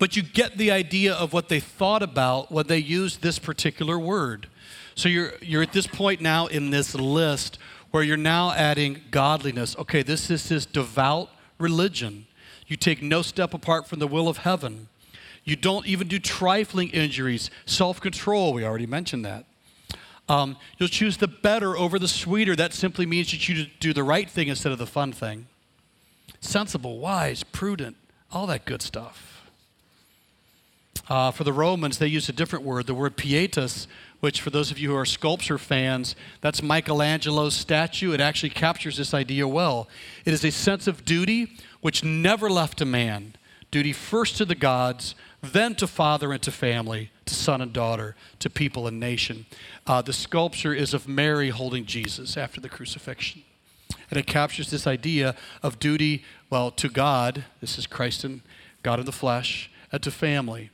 But 0.00 0.16
you 0.16 0.22
get 0.22 0.56
the 0.56 0.70
idea 0.70 1.12
of 1.12 1.34
what 1.34 1.50
they 1.50 1.60
thought 1.60 2.02
about 2.02 2.50
when 2.50 2.66
they 2.66 2.78
used 2.78 3.20
this 3.20 3.38
particular 3.38 3.98
word. 3.98 4.48
So 4.94 5.10
you're, 5.10 5.34
you're 5.42 5.62
at 5.62 5.74
this 5.74 5.86
point 5.86 6.22
now 6.22 6.46
in 6.46 6.70
this 6.70 6.94
list 6.94 7.58
where 7.90 8.02
you're 8.02 8.16
now 8.16 8.52
adding 8.52 9.02
godliness. 9.10 9.76
Okay, 9.76 10.02
this 10.02 10.30
is 10.30 10.48
this 10.48 10.64
devout 10.64 11.28
religion. 11.58 12.26
You 12.66 12.76
take 12.76 13.02
no 13.02 13.20
step 13.20 13.52
apart 13.52 13.86
from 13.86 13.98
the 13.98 14.06
will 14.06 14.26
of 14.26 14.38
heaven. 14.38 14.88
You 15.44 15.54
don't 15.54 15.86
even 15.86 16.08
do 16.08 16.18
trifling 16.18 16.88
injuries. 16.88 17.50
Self 17.66 18.00
control, 18.00 18.54
we 18.54 18.64
already 18.64 18.86
mentioned 18.86 19.26
that. 19.26 19.44
Um, 20.30 20.56
you'll 20.78 20.88
choose 20.88 21.18
the 21.18 21.28
better 21.28 21.76
over 21.76 21.98
the 21.98 22.08
sweeter. 22.08 22.56
That 22.56 22.72
simply 22.72 23.04
means 23.04 23.32
that 23.32 23.46
you 23.50 23.66
do 23.80 23.92
the 23.92 24.04
right 24.04 24.30
thing 24.30 24.48
instead 24.48 24.72
of 24.72 24.78
the 24.78 24.86
fun 24.86 25.12
thing 25.12 25.46
sensible, 26.40 27.00
wise, 27.00 27.42
prudent, 27.42 27.98
all 28.32 28.46
that 28.46 28.64
good 28.64 28.80
stuff. 28.80 29.29
Uh, 31.08 31.30
for 31.30 31.44
the 31.44 31.52
Romans, 31.52 31.98
they 31.98 32.06
used 32.06 32.28
a 32.28 32.32
different 32.32 32.64
word, 32.64 32.86
the 32.86 32.94
word 32.94 33.16
pietas, 33.16 33.86
which, 34.20 34.40
for 34.40 34.50
those 34.50 34.70
of 34.70 34.78
you 34.78 34.90
who 34.90 34.96
are 34.96 35.06
sculpture 35.06 35.58
fans, 35.58 36.14
that's 36.40 36.62
Michelangelo's 36.62 37.54
statue. 37.54 38.12
It 38.12 38.20
actually 38.20 38.50
captures 38.50 38.96
this 38.96 39.14
idea 39.14 39.48
well. 39.48 39.88
It 40.24 40.32
is 40.32 40.44
a 40.44 40.50
sense 40.50 40.86
of 40.86 41.04
duty 41.04 41.56
which 41.80 42.04
never 42.04 42.50
left 42.50 42.80
a 42.80 42.84
man 42.84 43.34
duty 43.70 43.92
first 43.92 44.36
to 44.36 44.44
the 44.44 44.54
gods, 44.54 45.14
then 45.42 45.74
to 45.76 45.86
father 45.86 46.32
and 46.32 46.42
to 46.42 46.50
family, 46.50 47.10
to 47.24 47.34
son 47.34 47.60
and 47.60 47.72
daughter, 47.72 48.16
to 48.40 48.50
people 48.50 48.86
and 48.86 48.98
nation. 48.98 49.46
Uh, 49.86 50.02
the 50.02 50.12
sculpture 50.12 50.74
is 50.74 50.92
of 50.92 51.08
Mary 51.08 51.50
holding 51.50 51.86
Jesus 51.86 52.36
after 52.36 52.60
the 52.60 52.68
crucifixion. 52.68 53.42
And 54.10 54.18
it 54.18 54.26
captures 54.26 54.70
this 54.70 54.86
idea 54.86 55.36
of 55.62 55.78
duty, 55.78 56.24
well, 56.48 56.70
to 56.72 56.88
God, 56.88 57.44
this 57.60 57.78
is 57.78 57.86
Christ 57.86 58.24
and 58.24 58.40
God 58.82 58.98
in 58.98 59.06
the 59.06 59.12
flesh, 59.12 59.70
and 59.92 60.02
to 60.02 60.10
family. 60.10 60.70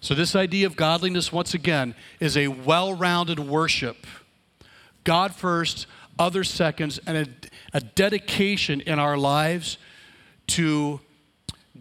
So, 0.00 0.14
this 0.14 0.34
idea 0.34 0.66
of 0.66 0.76
godliness, 0.76 1.30
once 1.30 1.52
again, 1.52 1.94
is 2.20 2.36
a 2.36 2.48
well 2.48 2.94
rounded 2.94 3.38
worship. 3.38 4.06
God 5.04 5.34
first, 5.34 5.86
others 6.18 6.50
seconds, 6.50 6.98
and 7.06 7.16
a, 7.16 7.26
a 7.74 7.80
dedication 7.80 8.80
in 8.80 8.98
our 8.98 9.18
lives 9.18 9.76
to 10.48 11.00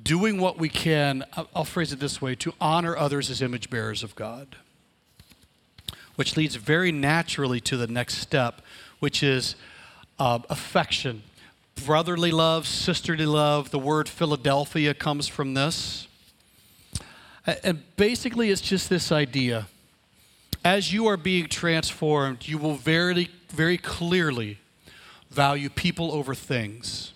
doing 0.03 0.39
what 0.39 0.57
we 0.57 0.69
can, 0.69 1.23
I'll 1.55 1.65
phrase 1.65 1.93
it 1.93 1.99
this 1.99 2.21
way, 2.21 2.35
to 2.35 2.53
honor 2.59 2.95
others 2.95 3.29
as 3.29 3.41
image 3.41 3.69
bearers 3.69 4.03
of 4.03 4.15
God. 4.15 4.57
Which 6.15 6.35
leads 6.35 6.55
very 6.55 6.91
naturally 6.91 7.61
to 7.61 7.77
the 7.77 7.87
next 7.87 8.15
step, 8.15 8.61
which 8.99 9.23
is 9.23 9.55
uh, 10.19 10.39
affection, 10.49 11.23
brotherly 11.85 12.31
love, 12.31 12.67
sisterly 12.67 13.25
love. 13.25 13.71
The 13.71 13.79
word 13.79 14.09
Philadelphia 14.09 14.93
comes 14.93 15.27
from 15.29 15.53
this. 15.53 16.08
And 17.45 17.83
basically, 17.95 18.49
it's 18.49 18.61
just 18.61 18.89
this 18.89 19.11
idea. 19.11 19.67
As 20.63 20.91
you 20.91 21.07
are 21.07 21.17
being 21.17 21.47
transformed, 21.47 22.47
you 22.47 22.57
will 22.57 22.75
very, 22.75 23.29
very 23.49 23.77
clearly 23.77 24.59
value 25.29 25.69
people 25.69 26.11
over 26.11 26.35
things. 26.35 27.13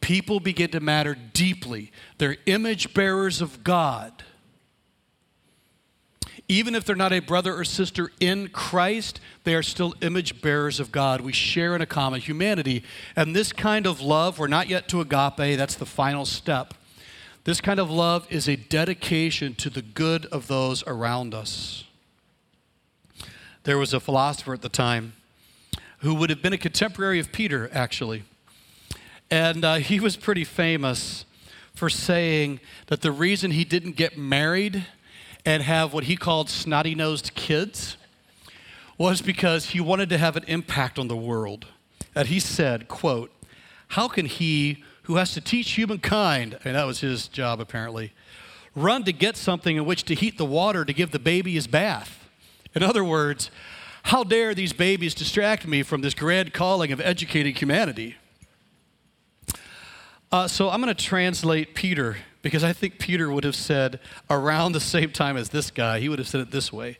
People 0.00 0.40
begin 0.40 0.70
to 0.70 0.80
matter 0.80 1.14
deeply. 1.14 1.92
They're 2.18 2.36
image 2.46 2.94
bearers 2.94 3.40
of 3.40 3.64
God 3.64 4.24
even 6.48 6.74
if 6.74 6.84
they're 6.84 6.94
not 6.96 7.12
a 7.12 7.20
brother 7.20 7.54
or 7.54 7.64
sister 7.64 8.10
in 8.20 8.48
Christ, 8.48 9.20
they 9.44 9.54
are 9.54 9.62
still 9.62 9.94
image 10.02 10.42
bearers 10.42 10.78
of 10.78 10.92
God. 10.92 11.22
We 11.22 11.32
share 11.32 11.74
in 11.74 11.80
a 11.80 11.86
common 11.86 12.20
humanity. 12.20 12.84
And 13.16 13.34
this 13.34 13.52
kind 13.52 13.86
of 13.86 14.00
love, 14.00 14.38
we're 14.38 14.46
not 14.46 14.68
yet 14.68 14.88
to 14.88 15.00
agape, 15.00 15.56
that's 15.56 15.74
the 15.74 15.86
final 15.86 16.26
step. 16.26 16.74
This 17.44 17.60
kind 17.60 17.78
of 17.78 17.90
love 17.90 18.26
is 18.30 18.48
a 18.48 18.56
dedication 18.56 19.54
to 19.56 19.68
the 19.68 19.82
good 19.82 20.24
of 20.26 20.46
those 20.46 20.82
around 20.86 21.34
us. 21.34 21.84
There 23.64 23.76
was 23.76 23.92
a 23.92 24.00
philosopher 24.00 24.54
at 24.54 24.62
the 24.62 24.70
time 24.70 25.12
who 25.98 26.14
would 26.14 26.30
have 26.30 26.40
been 26.40 26.54
a 26.54 26.58
contemporary 26.58 27.20
of 27.20 27.32
Peter, 27.32 27.68
actually. 27.70 28.24
And 29.30 29.62
uh, 29.62 29.74
he 29.74 30.00
was 30.00 30.16
pretty 30.16 30.44
famous 30.44 31.26
for 31.74 31.90
saying 31.90 32.60
that 32.86 33.02
the 33.02 33.12
reason 33.12 33.50
he 33.50 33.64
didn't 33.64 33.96
get 33.96 34.16
married 34.16 34.86
and 35.44 35.62
have 35.62 35.92
what 35.92 36.04
he 36.04 36.16
called 36.16 36.48
snotty 36.48 36.94
nosed 36.94 37.34
kids 37.34 37.98
was 38.96 39.20
because 39.20 39.70
he 39.70 39.82
wanted 39.82 40.08
to 40.08 40.16
have 40.16 40.36
an 40.36 40.44
impact 40.46 40.98
on 40.98 41.08
the 41.08 41.16
world. 41.16 41.66
And 42.14 42.28
he 42.28 42.40
said, 42.40 42.88
quote, 42.88 43.30
How 43.88 44.08
can 44.08 44.24
he 44.24 44.82
who 45.04 45.16
has 45.16 45.32
to 45.34 45.40
teach 45.40 45.72
humankind, 45.72 46.58
and 46.64 46.74
that 46.74 46.84
was 46.84 47.00
his 47.00 47.28
job 47.28 47.60
apparently, 47.60 48.12
run 48.74 49.04
to 49.04 49.12
get 49.12 49.36
something 49.36 49.76
in 49.76 49.84
which 49.84 50.04
to 50.04 50.14
heat 50.14 50.36
the 50.38 50.44
water 50.44 50.84
to 50.84 50.92
give 50.92 51.10
the 51.10 51.18
baby 51.18 51.52
his 51.52 51.66
bath? 51.66 52.28
In 52.74 52.82
other 52.82 53.04
words, 53.04 53.50
how 54.04 54.24
dare 54.24 54.54
these 54.54 54.72
babies 54.72 55.14
distract 55.14 55.66
me 55.66 55.82
from 55.82 56.02
this 56.02 56.14
grand 56.14 56.52
calling 56.52 56.92
of 56.92 57.00
educating 57.00 57.54
humanity? 57.54 58.16
Uh, 60.32 60.48
so 60.48 60.68
I'm 60.68 60.82
going 60.82 60.94
to 60.94 61.04
translate 61.04 61.74
Peter 61.74 62.16
because 62.42 62.64
I 62.64 62.72
think 62.72 62.98
Peter 62.98 63.30
would 63.30 63.44
have 63.44 63.54
said 63.54 64.00
around 64.28 64.72
the 64.72 64.80
same 64.80 65.10
time 65.10 65.36
as 65.36 65.50
this 65.50 65.70
guy, 65.70 66.00
he 66.00 66.08
would 66.08 66.18
have 66.18 66.28
said 66.28 66.40
it 66.40 66.50
this 66.50 66.72
way 66.72 66.98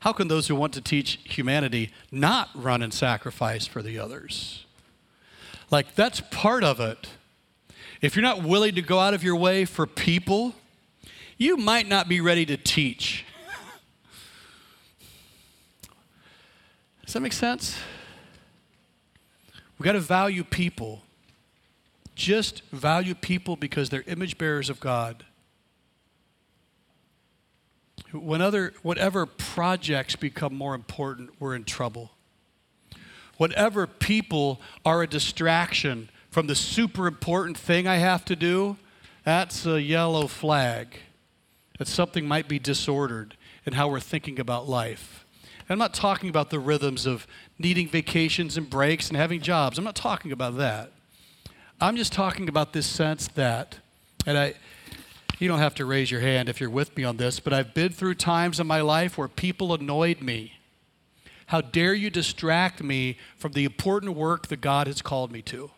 How 0.00 0.12
can 0.12 0.28
those 0.28 0.48
who 0.48 0.54
want 0.54 0.74
to 0.74 0.80
teach 0.80 1.18
humanity 1.24 1.92
not 2.12 2.50
run 2.54 2.82
and 2.82 2.92
sacrifice 2.92 3.66
for 3.66 3.82
the 3.82 3.98
others? 3.98 4.66
Like, 5.70 5.94
that's 5.94 6.20
part 6.30 6.62
of 6.62 6.78
it. 6.78 7.08
If 8.04 8.16
you're 8.16 8.22
not 8.22 8.42
willing 8.42 8.74
to 8.74 8.82
go 8.82 8.98
out 9.00 9.14
of 9.14 9.24
your 9.24 9.34
way 9.34 9.64
for 9.64 9.86
people, 9.86 10.54
you 11.38 11.56
might 11.56 11.88
not 11.88 12.06
be 12.06 12.20
ready 12.20 12.44
to 12.44 12.58
teach. 12.58 13.24
Does 17.06 17.14
that 17.14 17.20
make 17.20 17.32
sense? 17.32 17.78
We've 19.78 19.86
got 19.86 19.92
to 19.92 20.00
value 20.00 20.44
people 20.44 21.00
just 22.14 22.62
value 22.72 23.14
people 23.14 23.56
because 23.56 23.88
they're 23.88 24.04
image 24.06 24.36
bearers 24.36 24.68
of 24.68 24.80
God. 24.80 25.24
When 28.12 28.42
other, 28.42 28.74
whatever 28.82 29.24
projects 29.24 30.14
become 30.14 30.54
more 30.54 30.74
important, 30.74 31.30
we're 31.40 31.54
in 31.54 31.64
trouble. 31.64 32.10
whatever 33.36 33.86
people 33.86 34.60
are 34.84 35.02
a 35.02 35.06
distraction 35.06 36.08
from 36.34 36.48
the 36.48 36.54
super 36.56 37.06
important 37.06 37.56
thing 37.56 37.86
I 37.86 37.98
have 37.98 38.24
to 38.24 38.34
do, 38.34 38.76
that's 39.22 39.66
a 39.66 39.80
yellow 39.80 40.26
flag 40.26 40.98
that 41.78 41.86
something 41.86 42.26
might 42.26 42.48
be 42.48 42.58
disordered 42.58 43.36
in 43.64 43.74
how 43.74 43.86
we're 43.86 44.00
thinking 44.00 44.40
about 44.40 44.68
life. 44.68 45.24
And 45.60 45.70
I'm 45.70 45.78
not 45.78 45.94
talking 45.94 46.28
about 46.28 46.50
the 46.50 46.58
rhythms 46.58 47.06
of 47.06 47.28
needing 47.56 47.86
vacations 47.86 48.56
and 48.56 48.68
breaks 48.68 49.06
and 49.06 49.16
having 49.16 49.42
jobs. 49.42 49.78
I'm 49.78 49.84
not 49.84 49.94
talking 49.94 50.32
about 50.32 50.56
that. 50.56 50.90
I'm 51.80 51.94
just 51.94 52.12
talking 52.12 52.48
about 52.48 52.72
this 52.72 52.86
sense 52.88 53.28
that, 53.28 53.78
and 54.26 54.36
I, 54.36 54.54
you 55.38 55.46
don't 55.46 55.60
have 55.60 55.76
to 55.76 55.84
raise 55.84 56.10
your 56.10 56.20
hand 56.20 56.48
if 56.48 56.60
you're 56.60 56.68
with 56.68 56.96
me 56.96 57.04
on 57.04 57.16
this, 57.16 57.38
but 57.38 57.52
I've 57.52 57.74
been 57.74 57.92
through 57.92 58.16
times 58.16 58.58
in 58.58 58.66
my 58.66 58.80
life 58.80 59.16
where 59.16 59.28
people 59.28 59.72
annoyed 59.72 60.20
me. 60.20 60.54
How 61.46 61.60
dare 61.60 61.94
you 61.94 62.10
distract 62.10 62.82
me 62.82 63.18
from 63.36 63.52
the 63.52 63.64
important 63.64 64.16
work 64.16 64.48
that 64.48 64.60
God 64.60 64.88
has 64.88 65.00
called 65.00 65.30
me 65.30 65.40
to? 65.42 65.70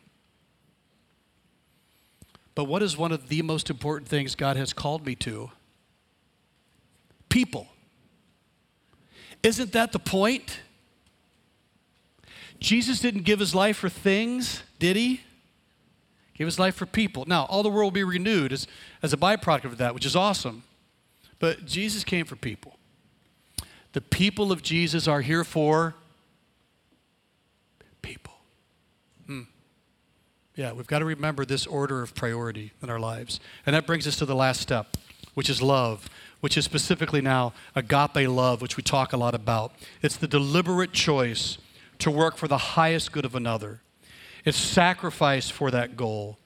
But 2.56 2.64
what 2.64 2.82
is 2.82 2.96
one 2.96 3.12
of 3.12 3.28
the 3.28 3.42
most 3.42 3.70
important 3.70 4.08
things 4.08 4.34
God 4.34 4.56
has 4.56 4.72
called 4.72 5.06
me 5.06 5.14
to? 5.16 5.52
People. 7.28 7.68
Isn't 9.42 9.72
that 9.72 9.92
the 9.92 9.98
point? 10.00 10.60
Jesus 12.58 12.98
didn't 12.98 13.22
give 13.22 13.40
his 13.40 13.54
life 13.54 13.76
for 13.76 13.90
things, 13.90 14.62
did 14.78 14.96
he? 14.96 15.20
Gave 16.34 16.46
his 16.46 16.58
life 16.58 16.74
for 16.74 16.86
people. 16.86 17.24
Now, 17.26 17.44
all 17.44 17.62
the 17.62 17.68
world 17.68 17.84
will 17.84 17.90
be 17.90 18.04
renewed 18.04 18.52
as, 18.52 18.66
as 19.02 19.12
a 19.12 19.18
byproduct 19.18 19.64
of 19.64 19.76
that, 19.76 19.94
which 19.94 20.06
is 20.06 20.16
awesome. 20.16 20.62
But 21.38 21.66
Jesus 21.66 22.04
came 22.04 22.24
for 22.24 22.36
people. 22.36 22.78
The 23.92 24.00
people 24.00 24.50
of 24.50 24.62
Jesus 24.62 25.06
are 25.06 25.20
here 25.20 25.44
for 25.44 25.94
people. 28.00 28.34
Hmm. 29.26 29.42
Yeah, 30.56 30.72
we've 30.72 30.86
got 30.86 31.00
to 31.00 31.04
remember 31.04 31.44
this 31.44 31.66
order 31.66 32.02
of 32.02 32.14
priority 32.14 32.72
in 32.82 32.88
our 32.88 32.98
lives. 32.98 33.40
And 33.66 33.76
that 33.76 33.86
brings 33.86 34.06
us 34.06 34.16
to 34.16 34.24
the 34.24 34.34
last 34.34 34.60
step, 34.60 34.96
which 35.34 35.50
is 35.50 35.60
love, 35.60 36.08
which 36.40 36.56
is 36.56 36.64
specifically 36.64 37.20
now 37.20 37.52
agape 37.74 38.26
love, 38.26 38.62
which 38.62 38.78
we 38.78 38.82
talk 38.82 39.12
a 39.12 39.18
lot 39.18 39.34
about. 39.34 39.74
It's 40.00 40.16
the 40.16 40.26
deliberate 40.26 40.92
choice 40.92 41.58
to 41.98 42.10
work 42.10 42.38
for 42.38 42.48
the 42.48 42.56
highest 42.56 43.12
good 43.12 43.26
of 43.26 43.34
another. 43.34 43.80
It's 44.46 44.56
sacrifice 44.56 45.50
for 45.50 45.70
that 45.72 45.94
goal. 45.94 46.38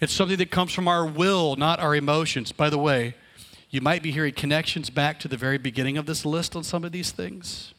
It's 0.00 0.14
something 0.14 0.38
that 0.38 0.50
comes 0.50 0.72
from 0.72 0.88
our 0.88 1.06
will, 1.06 1.56
not 1.56 1.78
our 1.78 1.94
emotions. 1.94 2.52
By 2.52 2.70
the 2.70 2.78
way, 2.78 3.16
you 3.68 3.82
might 3.82 4.02
be 4.02 4.12
hearing 4.12 4.32
connections 4.32 4.88
back 4.88 5.20
to 5.20 5.28
the 5.28 5.36
very 5.36 5.58
beginning 5.58 5.98
of 5.98 6.06
this 6.06 6.24
list 6.24 6.56
on 6.56 6.64
some 6.64 6.84
of 6.84 6.92
these 6.92 7.10
things. 7.10 7.74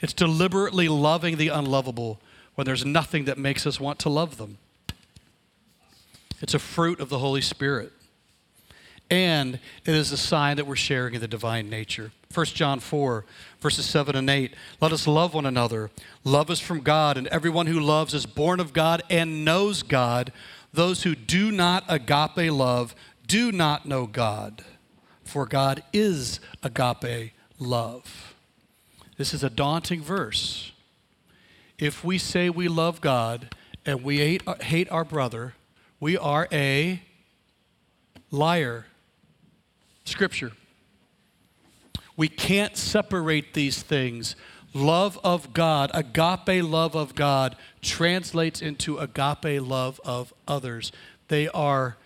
It's 0.00 0.12
deliberately 0.12 0.88
loving 0.88 1.36
the 1.36 1.48
unlovable 1.48 2.18
when 2.56 2.64
there's 2.64 2.84
nothing 2.84 3.26
that 3.26 3.38
makes 3.38 3.64
us 3.64 3.78
want 3.78 4.00
to 4.00 4.08
love 4.08 4.38
them. 4.38 4.58
It's 6.42 6.54
a 6.54 6.58
fruit 6.58 7.00
of 7.00 7.08
the 7.08 7.20
Holy 7.20 7.40
Spirit. 7.40 7.92
And 9.08 9.60
it 9.84 9.94
is 9.94 10.10
a 10.10 10.16
sign 10.16 10.56
that 10.56 10.66
we're 10.66 10.74
sharing 10.74 11.14
in 11.14 11.20
the 11.20 11.28
divine 11.28 11.70
nature. 11.70 12.12
1 12.34 12.46
John 12.46 12.80
4, 12.80 13.24
verses 13.60 13.84
7 13.86 14.16
and 14.16 14.28
8. 14.28 14.54
Let 14.80 14.92
us 14.92 15.06
love 15.06 15.34
one 15.34 15.46
another. 15.46 15.90
Love 16.24 16.50
is 16.50 16.60
from 16.60 16.80
God, 16.80 17.16
and 17.16 17.26
everyone 17.28 17.66
who 17.66 17.78
loves 17.78 18.14
is 18.14 18.26
born 18.26 18.58
of 18.58 18.72
God 18.72 19.02
and 19.08 19.44
knows 19.44 19.82
God. 19.82 20.32
Those 20.72 21.02
who 21.02 21.14
do 21.14 21.52
not 21.52 21.84
agape 21.88 22.50
love 22.50 22.94
do 23.26 23.52
not 23.52 23.86
know 23.86 24.06
God, 24.06 24.64
for 25.24 25.46
God 25.46 25.82
is 25.92 26.40
agape 26.62 27.32
love. 27.58 28.34
This 29.16 29.34
is 29.34 29.44
a 29.44 29.50
daunting 29.50 30.02
verse. 30.02 30.72
If 31.78 32.02
we 32.02 32.18
say 32.18 32.48
we 32.48 32.66
love 32.68 33.00
God 33.00 33.54
and 33.84 34.02
we 34.02 34.18
hate, 34.18 34.42
hate 34.62 34.90
our 34.90 35.04
brother, 35.04 35.54
we 36.02 36.18
are 36.18 36.48
a 36.50 37.00
liar. 38.32 38.86
Scripture. 40.04 40.50
We 42.16 42.26
can't 42.26 42.76
separate 42.76 43.54
these 43.54 43.84
things. 43.84 44.34
Love 44.74 45.16
of 45.22 45.52
God, 45.52 45.92
agape 45.94 46.64
love 46.64 46.96
of 46.96 47.14
God, 47.14 47.54
translates 47.82 48.60
into 48.60 48.98
agape 48.98 49.62
love 49.62 50.00
of 50.04 50.34
others. 50.48 50.90
They 51.28 51.46
are 51.50 51.96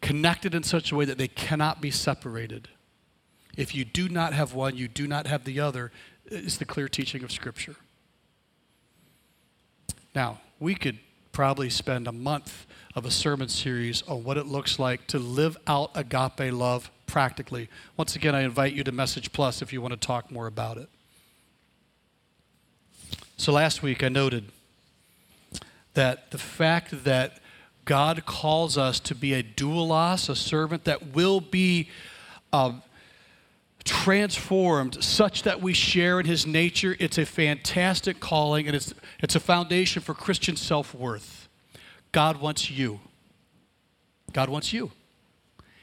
connected 0.00 0.54
in 0.54 0.62
such 0.62 0.90
a 0.90 0.96
way 0.96 1.04
that 1.04 1.18
they 1.18 1.28
cannot 1.28 1.82
be 1.82 1.90
separated. 1.90 2.68
If 3.54 3.74
you 3.74 3.84
do 3.84 4.08
not 4.08 4.32
have 4.32 4.54
one, 4.54 4.78
you 4.78 4.88
do 4.88 5.06
not 5.06 5.26
have 5.26 5.44
the 5.44 5.60
other, 5.60 5.92
is 6.24 6.56
the 6.56 6.64
clear 6.64 6.88
teaching 6.88 7.22
of 7.22 7.30
Scripture. 7.30 7.76
Now, 10.14 10.40
we 10.58 10.74
could 10.74 11.00
probably 11.32 11.68
spend 11.68 12.08
a 12.08 12.12
month 12.12 12.66
of 12.94 13.06
a 13.06 13.10
sermon 13.10 13.48
series 13.48 14.02
on 14.02 14.24
what 14.24 14.36
it 14.36 14.46
looks 14.46 14.78
like 14.78 15.06
to 15.08 15.18
live 15.18 15.56
out 15.66 15.90
agape 15.94 16.52
love 16.52 16.90
practically. 17.06 17.68
Once 17.96 18.16
again, 18.16 18.34
I 18.34 18.42
invite 18.42 18.74
you 18.74 18.84
to 18.84 18.92
Message 18.92 19.32
Plus 19.32 19.62
if 19.62 19.72
you 19.72 19.80
want 19.80 19.92
to 19.92 20.06
talk 20.06 20.30
more 20.30 20.46
about 20.46 20.78
it. 20.78 20.88
So 23.36 23.52
last 23.52 23.82
week 23.82 24.02
I 24.02 24.08
noted 24.08 24.44
that 25.94 26.30
the 26.30 26.38
fact 26.38 27.04
that 27.04 27.38
God 27.84 28.24
calls 28.24 28.78
us 28.78 29.00
to 29.00 29.14
be 29.14 29.34
a 29.34 29.42
doulos, 29.42 30.28
a 30.28 30.36
servant 30.36 30.84
that 30.84 31.14
will 31.14 31.40
be 31.40 31.88
uh, 32.52 32.72
transformed 33.84 35.02
such 35.02 35.42
that 35.42 35.60
we 35.60 35.72
share 35.72 36.20
in 36.20 36.26
his 36.26 36.46
nature, 36.46 36.96
it's 37.00 37.18
a 37.18 37.26
fantastic 37.26 38.20
calling 38.20 38.66
and 38.66 38.76
it's, 38.76 38.94
it's 39.20 39.34
a 39.34 39.40
foundation 39.40 40.02
for 40.02 40.14
Christian 40.14 40.56
self 40.56 40.94
worth. 40.94 41.41
God 42.12 42.40
wants 42.40 42.70
you. 42.70 43.00
God 44.32 44.48
wants 44.48 44.72
you. 44.72 44.92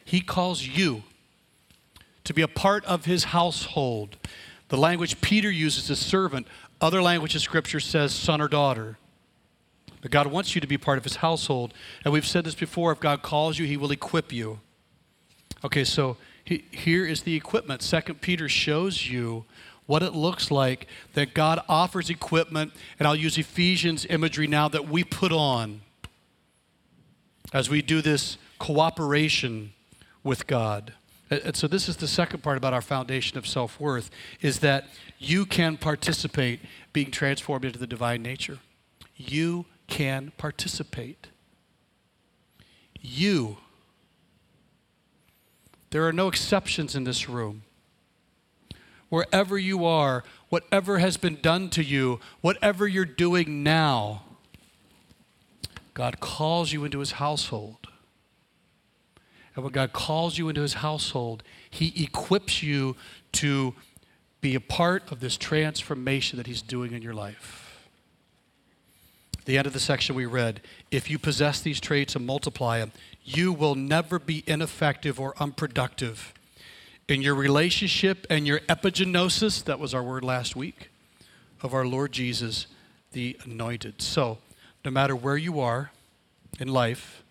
He 0.06 0.22
calls 0.22 0.66
you 0.66 1.04
to 2.24 2.34
be 2.34 2.42
a 2.42 2.48
part 2.48 2.86
of 2.86 3.06
his 3.06 3.26
household. 3.26 4.18
The 4.70 4.78
language 4.78 5.20
Peter 5.22 5.52
uses 5.52 5.90
is 5.90 6.00
servant. 6.00 6.48
Other 6.80 7.02
language 7.02 7.36
of 7.36 7.42
Scripture 7.42 7.80
says 7.80 8.14
son 8.14 8.40
or 8.40 8.48
daughter. 8.48 8.98
But 10.02 10.12
God 10.12 10.28
wants 10.28 10.56
you 10.56 10.62
to 10.62 10.68
be 10.68 10.78
part 10.78 10.98
of 10.98 11.04
his 11.04 11.18
household. 11.18 11.74
And 12.04 12.14
we've 12.14 12.26
said 12.26 12.46
this 12.46 12.56
before 12.56 12.92
if 12.92 13.00
God 13.00 13.22
calls 13.22 13.60
you, 13.60 13.66
he 13.66 13.78
will 13.78 13.92
equip 13.92 14.32
you. 14.32 14.60
Okay, 15.66 15.84
so 15.84 16.18
he, 16.44 16.64
here 16.72 17.06
is 17.06 17.24
the 17.24 17.36
equipment. 17.36 17.82
Second 17.82 18.22
Peter 18.22 18.48
shows 18.48 19.10
you 19.10 19.46
what 19.88 20.04
it 20.04 20.14
looks 20.14 20.52
like 20.52 20.88
that 21.16 21.34
God 21.34 21.62
offers 21.68 22.10
equipment, 22.10 22.74
and 22.98 23.08
I'll 23.08 23.16
use 23.16 23.38
Ephesians 23.38 24.06
imagery 24.06 24.48
now 24.48 24.70
that 24.70 24.88
we 24.88 25.04
put 25.04 25.32
on 25.32 25.82
as 27.54 27.70
we 27.70 27.82
do 27.82 28.02
this 28.02 28.38
cooperation 28.60 29.74
with 30.24 30.48
God. 30.48 30.94
And 31.30 31.56
so 31.56 31.68
this 31.68 31.88
is 31.88 31.98
the 31.98 32.08
second 32.08 32.42
part 32.42 32.58
about 32.58 32.74
our 32.74 32.82
foundation 32.82 33.38
of 33.38 33.46
self-worth 33.46 34.10
is 34.42 34.60
that 34.60 34.86
you 35.20 35.46
can 35.46 35.78
participate 35.78 36.60
being 36.92 37.12
transformed 37.12 37.66
into 37.66 37.78
the 37.78 37.88
divine 37.88 38.24
nature. 38.24 38.60
You 39.16 39.66
can 39.88 40.32
participate. 40.38 41.28
You. 43.00 43.58
There 45.92 46.08
are 46.08 46.14
no 46.14 46.28
exceptions 46.28 46.96
in 46.96 47.04
this 47.04 47.30
room. 47.30 47.64
Wherever 49.10 49.58
you 49.58 49.86
are, 49.86 50.24
whatever 50.50 51.00
has 51.00 51.18
been 51.18 51.40
done 51.42 51.70
to 51.72 51.84
you, 51.84 52.20
whatever 52.42 52.88
you're 52.88 53.06
doing 53.06 53.64
now, 53.64 54.24
God 56.00 56.22
calls 56.22 56.72
you 56.72 56.86
into 56.86 57.00
his 57.00 57.12
household. 57.12 57.90
And 59.54 59.66
when 59.66 59.74
God 59.74 59.92
calls 59.92 60.38
you 60.38 60.48
into 60.48 60.62
his 60.62 60.76
household, 60.76 61.44
he 61.70 61.94
equips 62.02 62.64
you 62.64 62.96
to 63.34 63.76
be 64.40 64.56
a 64.56 64.62
part 64.62 65.12
of 65.12 65.20
this 65.20 65.36
transformation 65.36 66.38
that 66.38 66.48
he's 66.48 66.62
doing 66.62 66.94
in 66.94 67.02
your 67.02 67.14
life. 67.14 67.86
the 69.44 69.58
end 69.58 69.68
of 69.68 69.74
the 69.74 69.80
section 69.82 70.16
we 70.16 70.26
read 70.26 70.62
if 70.90 71.10
you 71.10 71.20
possess 71.20 71.60
these 71.60 71.82
traits 71.82 72.16
and 72.16 72.26
multiply 72.26 72.80
them, 72.80 72.94
you 73.26 73.52
will 73.52 73.76
never 73.76 74.20
be 74.20 74.42
ineffective 74.48 75.20
or 75.20 75.34
unproductive 75.38 76.34
in 77.10 77.22
your 77.22 77.36
relationship 77.36 78.26
and 78.30 78.48
your 78.48 78.62
epigenosis. 78.70 79.66
That 79.66 79.80
was 79.80 79.94
our 79.94 80.04
word 80.04 80.24
last 80.24 80.56
week 80.56 80.92
of 81.62 81.74
our 81.74 81.86
Lord 81.86 82.14
Jesus, 82.14 82.68
the 83.12 83.38
anointed. 83.44 84.02
So, 84.02 84.38
no 84.90 84.94
matter 84.94 85.16
where 85.16 85.38
you 85.38 85.60
are 85.60 85.92
in 86.60 86.68
life, 86.68 87.24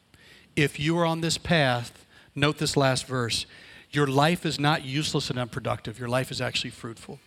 if 0.55 0.79
you 0.79 0.97
are 0.97 1.05
on 1.05 1.21
this 1.21 1.39
path, 1.39 2.07
Note 2.39 2.59
this 2.59 2.77
last 2.77 3.07
verse. 3.07 3.47
Your 3.91 4.07
life 4.07 4.47
is 4.47 4.61
not 4.61 4.85
useless 4.85 5.29
and 5.29 5.41
unproductive. 5.41 5.99
Your 5.99 6.09
life 6.09 6.31
is 6.31 6.41
actually 6.41 6.71
fruitful. 6.71 7.19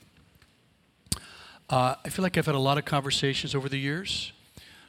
Uh, 1.69 1.95
I 2.05 2.09
feel 2.09 2.23
like 2.23 2.37
I've 2.37 2.45
had 2.45 2.55
a 2.55 2.59
lot 2.59 2.77
of 2.77 2.85
conversations 2.85 3.53
over 3.53 3.67
the 3.67 3.77
years 3.77 4.31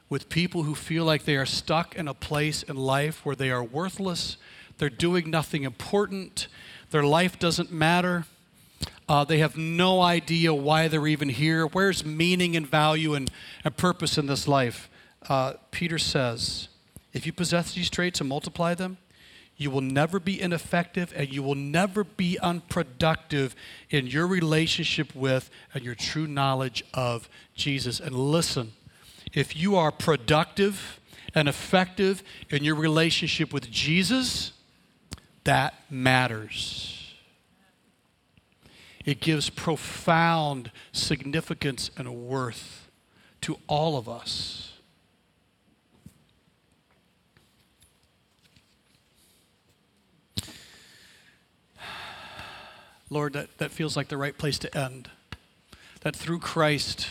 with 0.09 0.29
people 0.29 0.63
who 0.63 0.75
feel 0.75 1.03
like 1.03 1.25
they 1.25 1.35
are 1.35 1.45
stuck 1.45 1.95
in 1.95 2.07
a 2.07 2.13
place 2.13 2.63
in 2.63 2.77
life 2.77 3.25
where 3.25 3.35
they 3.35 3.51
are 3.51 3.63
worthless, 3.63 4.37
they're 4.77 4.89
doing 4.89 5.29
nothing 5.29 5.63
important, 5.63 6.47
their 6.91 7.03
life 7.03 7.37
doesn't 7.37 7.71
matter. 7.71 8.25
Uh, 9.09 9.25
they 9.25 9.39
have 9.39 9.57
no 9.57 10.01
idea 10.01 10.53
why 10.53 10.87
they're 10.87 11.07
even 11.07 11.27
here. 11.27 11.65
Where's 11.67 12.05
meaning 12.05 12.55
and 12.55 12.65
value 12.65 13.13
and, 13.13 13.29
and 13.65 13.75
purpose 13.75 14.17
in 14.17 14.27
this 14.27 14.47
life? 14.47 14.89
Uh, 15.29 15.53
Peter 15.71 15.97
says, 15.97 16.67
if 17.13 17.25
you 17.25 17.33
possess 17.33 17.73
these 17.73 17.89
traits 17.89 18.19
and 18.19 18.29
multiply 18.29 18.73
them, 18.73 18.97
you 19.55 19.69
will 19.69 19.81
never 19.81 20.19
be 20.19 20.41
ineffective 20.41 21.13
and 21.15 21.31
you 21.31 21.43
will 21.43 21.55
never 21.55 22.03
be 22.03 22.39
unproductive 22.39 23.55
in 23.89 24.07
your 24.07 24.25
relationship 24.25 25.15
with 25.15 25.49
and 25.73 25.83
your 25.83 25.95
true 25.95 26.27
knowledge 26.27 26.83
of 26.93 27.29
Jesus. 27.55 27.99
And 27.99 28.15
listen, 28.15 28.73
if 29.33 29.55
you 29.55 29.75
are 29.75 29.91
productive 29.91 30.99
and 31.35 31.47
effective 31.47 32.23
in 32.49 32.63
your 32.63 32.75
relationship 32.75 33.53
with 33.53 33.69
Jesus, 33.69 34.51
that 35.43 35.75
matters. 35.89 37.13
It 39.05 39.19
gives 39.19 39.49
profound 39.49 40.71
significance 40.91 41.91
and 41.97 42.27
worth 42.27 42.89
to 43.41 43.57
all 43.67 43.97
of 43.97 44.07
us. 44.07 44.72
Lord, 53.13 53.33
that, 53.33 53.57
that 53.59 53.71
feels 53.71 53.95
like 53.95 54.07
the 54.09 54.17
right 54.17 54.37
place 54.37 54.57
to 54.59 54.77
end. 54.77 55.09
That 56.01 56.15
through 56.15 56.39
Christ, 56.39 57.07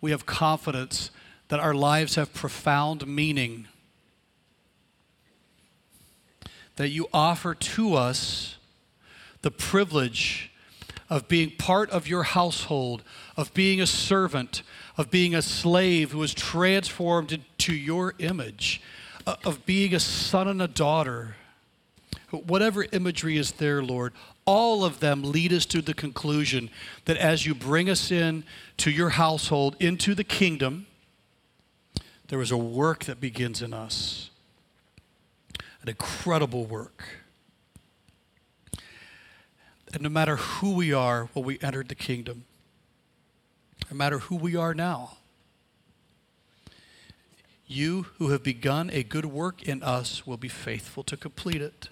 we 0.00 0.10
have 0.10 0.24
confidence 0.24 1.10
that 1.48 1.60
our 1.60 1.74
lives 1.74 2.14
have 2.14 2.32
profound 2.32 3.06
meaning. 3.06 3.68
That 6.76 6.88
you 6.88 7.08
offer 7.12 7.54
to 7.54 7.94
us 7.94 8.56
the 9.42 9.50
privilege 9.50 10.50
of 11.08 11.28
being 11.28 11.50
part 11.50 11.90
of 11.90 12.08
your 12.08 12.24
household, 12.24 13.02
of 13.36 13.54
being 13.54 13.80
a 13.80 13.86
servant, 13.86 14.62
of 14.96 15.10
being 15.10 15.34
a 15.34 15.42
slave 15.42 16.12
who 16.12 16.22
is 16.22 16.34
transformed 16.34 17.32
into 17.32 17.74
your 17.74 18.14
image, 18.18 18.80
uh, 19.26 19.36
of 19.44 19.64
being 19.66 19.94
a 19.94 20.00
son 20.00 20.48
and 20.48 20.60
a 20.60 20.68
daughter. 20.68 21.36
Whatever 22.30 22.86
imagery 22.92 23.36
is 23.36 23.52
there, 23.52 23.82
Lord, 23.82 24.12
all 24.44 24.84
of 24.84 25.00
them 25.00 25.22
lead 25.22 25.52
us 25.52 25.64
to 25.66 25.80
the 25.80 25.94
conclusion 25.94 26.70
that 27.04 27.16
as 27.16 27.46
you 27.46 27.54
bring 27.54 27.88
us 27.88 28.10
in 28.10 28.44
to 28.78 28.90
your 28.90 29.10
household, 29.10 29.76
into 29.78 30.14
the 30.14 30.24
kingdom, 30.24 30.86
there 32.28 32.40
is 32.40 32.50
a 32.50 32.56
work 32.56 33.04
that 33.04 33.20
begins 33.20 33.62
in 33.62 33.72
us, 33.72 34.30
an 35.82 35.88
incredible 35.88 36.64
work. 36.64 37.04
And 39.92 40.02
no 40.02 40.08
matter 40.08 40.36
who 40.36 40.74
we 40.74 40.92
are 40.92 41.28
when 41.32 41.44
we 41.44 41.58
entered 41.62 41.88
the 41.88 41.94
kingdom, 41.94 42.44
no 43.90 43.96
matter 43.96 44.18
who 44.18 44.34
we 44.34 44.56
are 44.56 44.74
now, 44.74 45.18
you 47.68 48.06
who 48.18 48.30
have 48.30 48.42
begun 48.42 48.90
a 48.92 49.02
good 49.02 49.26
work 49.26 49.62
in 49.62 49.82
us 49.82 50.26
will 50.26 50.36
be 50.36 50.48
faithful 50.48 51.02
to 51.04 51.16
complete 51.16 51.62
it. 51.62 51.88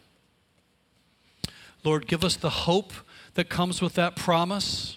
Lord, 1.84 2.06
give 2.06 2.24
us 2.24 2.36
the 2.36 2.50
hope 2.50 2.92
that 3.34 3.48
comes 3.48 3.82
with 3.82 3.94
that 3.94 4.16
promise. 4.16 4.96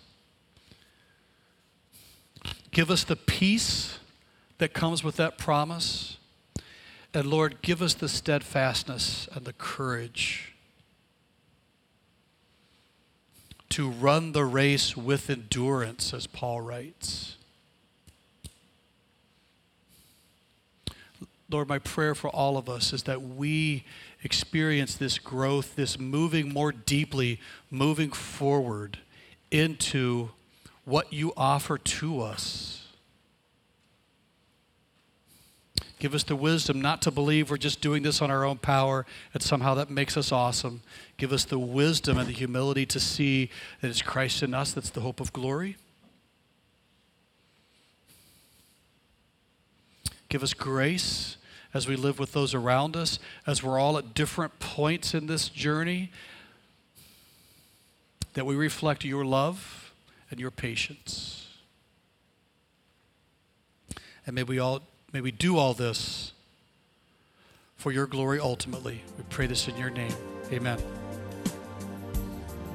Give 2.72 2.90
us 2.90 3.04
the 3.04 3.16
peace 3.16 4.00
that 4.58 4.74
comes 4.74 5.04
with 5.04 5.18
that 5.18 5.38
promise. 5.38 6.18
And 7.14 7.26
Lord, 7.26 7.62
give 7.62 7.82
us 7.82 7.94
the 7.94 8.10
steadfastness 8.10 9.28
and 9.34 9.46
the 9.46 9.54
courage 9.54 10.54
to 13.70 13.90
run 13.90 14.32
the 14.32 14.46
race 14.46 14.96
with 14.96 15.30
endurance, 15.30 16.14
as 16.14 16.28
Paul 16.28 16.62
writes. 16.62 17.37
Lord, 21.50 21.70
my 21.70 21.80
prayer 21.80 22.14
for 22.14 22.30
all 22.30 22.58
of 22.58 22.68
us 22.68 22.92
is 22.92 23.04
that 23.04 23.22
we 23.22 23.86
experience 24.24 24.96
this 24.96 25.18
growth, 25.18 25.76
this 25.76 25.98
moving 25.98 26.52
more 26.52 26.74
deeply, 26.74 27.40
moving 27.72 28.12
forward 28.12 29.00
into 29.50 30.30
what 30.84 31.14
you 31.14 31.32
offer 31.38 31.78
to 31.78 32.22
us. 32.22 32.88
Give 36.00 36.14
us 36.14 36.24
the 36.24 36.36
wisdom 36.36 36.82
not 36.82 37.02
to 37.04 37.12
believe 37.12 37.50
we're 37.50 37.58
just 37.58 37.82
doing 37.82 38.04
this 38.04 38.22
on 38.22 38.30
our 38.30 38.44
own 38.44 38.58
power 38.58 39.06
and 39.34 39.42
somehow 39.42 39.74
that 39.76 39.90
makes 39.90 40.16
us 40.16 40.32
awesome. 40.32 40.82
Give 41.18 41.32
us 41.32 41.44
the 41.44 41.58
wisdom 41.58 42.18
and 42.18 42.28
the 42.28 42.34
humility 42.34 42.86
to 42.86 43.00
see 43.00 43.50
that 43.82 43.90
it's 43.90 44.02
Christ 44.02 44.44
in 44.44 44.54
us 44.54 44.74
that's 44.74 44.92
the 44.92 45.02
hope 45.02 45.20
of 45.20 45.34
glory. 45.34 45.78
Give 50.30 50.44
us 50.44 50.54
grace 50.54 51.38
as 51.74 51.88
we 51.88 51.96
live 51.96 52.20
with 52.20 52.32
those 52.32 52.54
around 52.54 52.96
us, 52.96 53.20
as 53.46 53.64
we're 53.64 53.80
all 53.80 53.98
at 53.98 54.14
different 54.14 54.60
points 54.60 55.14
in 55.14 55.28
this 55.28 55.50
journey, 55.50 56.12
that 58.34 58.46
we 58.46 58.56
reflect 58.56 59.04
your 59.04 59.26
love 59.26 59.94
and 60.30 60.40
your 60.40 60.52
patience. 60.52 61.48
And 64.26 64.36
may 64.36 64.44
we 64.44 64.60
all 64.60 64.82
may 65.14 65.22
we 65.22 65.32
do 65.32 65.58
all 65.58 65.74
this 65.74 66.34
for 67.78 67.92
your 67.92 68.06
glory 68.08 68.40
ultimately. 68.40 69.02
We 69.18 69.24
pray 69.30 69.48
this 69.48 69.68
in 69.68 69.78
your 69.78 69.90
name. 69.90 70.14
Amen. 70.52 70.80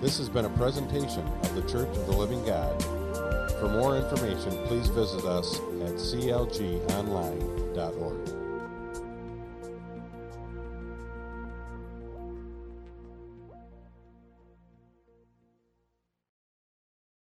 This 0.00 0.18
has 0.18 0.28
been 0.28 0.46
a 0.46 0.50
presentation 0.50 1.26
of 1.42 1.54
the 1.54 1.62
Church 1.62 1.88
of 1.96 2.06
the 2.06 2.12
Living 2.12 2.44
God. 2.44 3.01
For 3.62 3.68
more 3.68 3.96
information, 3.96 4.58
please 4.66 4.88
visit 4.88 5.24
us 5.24 5.60
at 5.60 5.94
clgonline.org. 5.94 8.41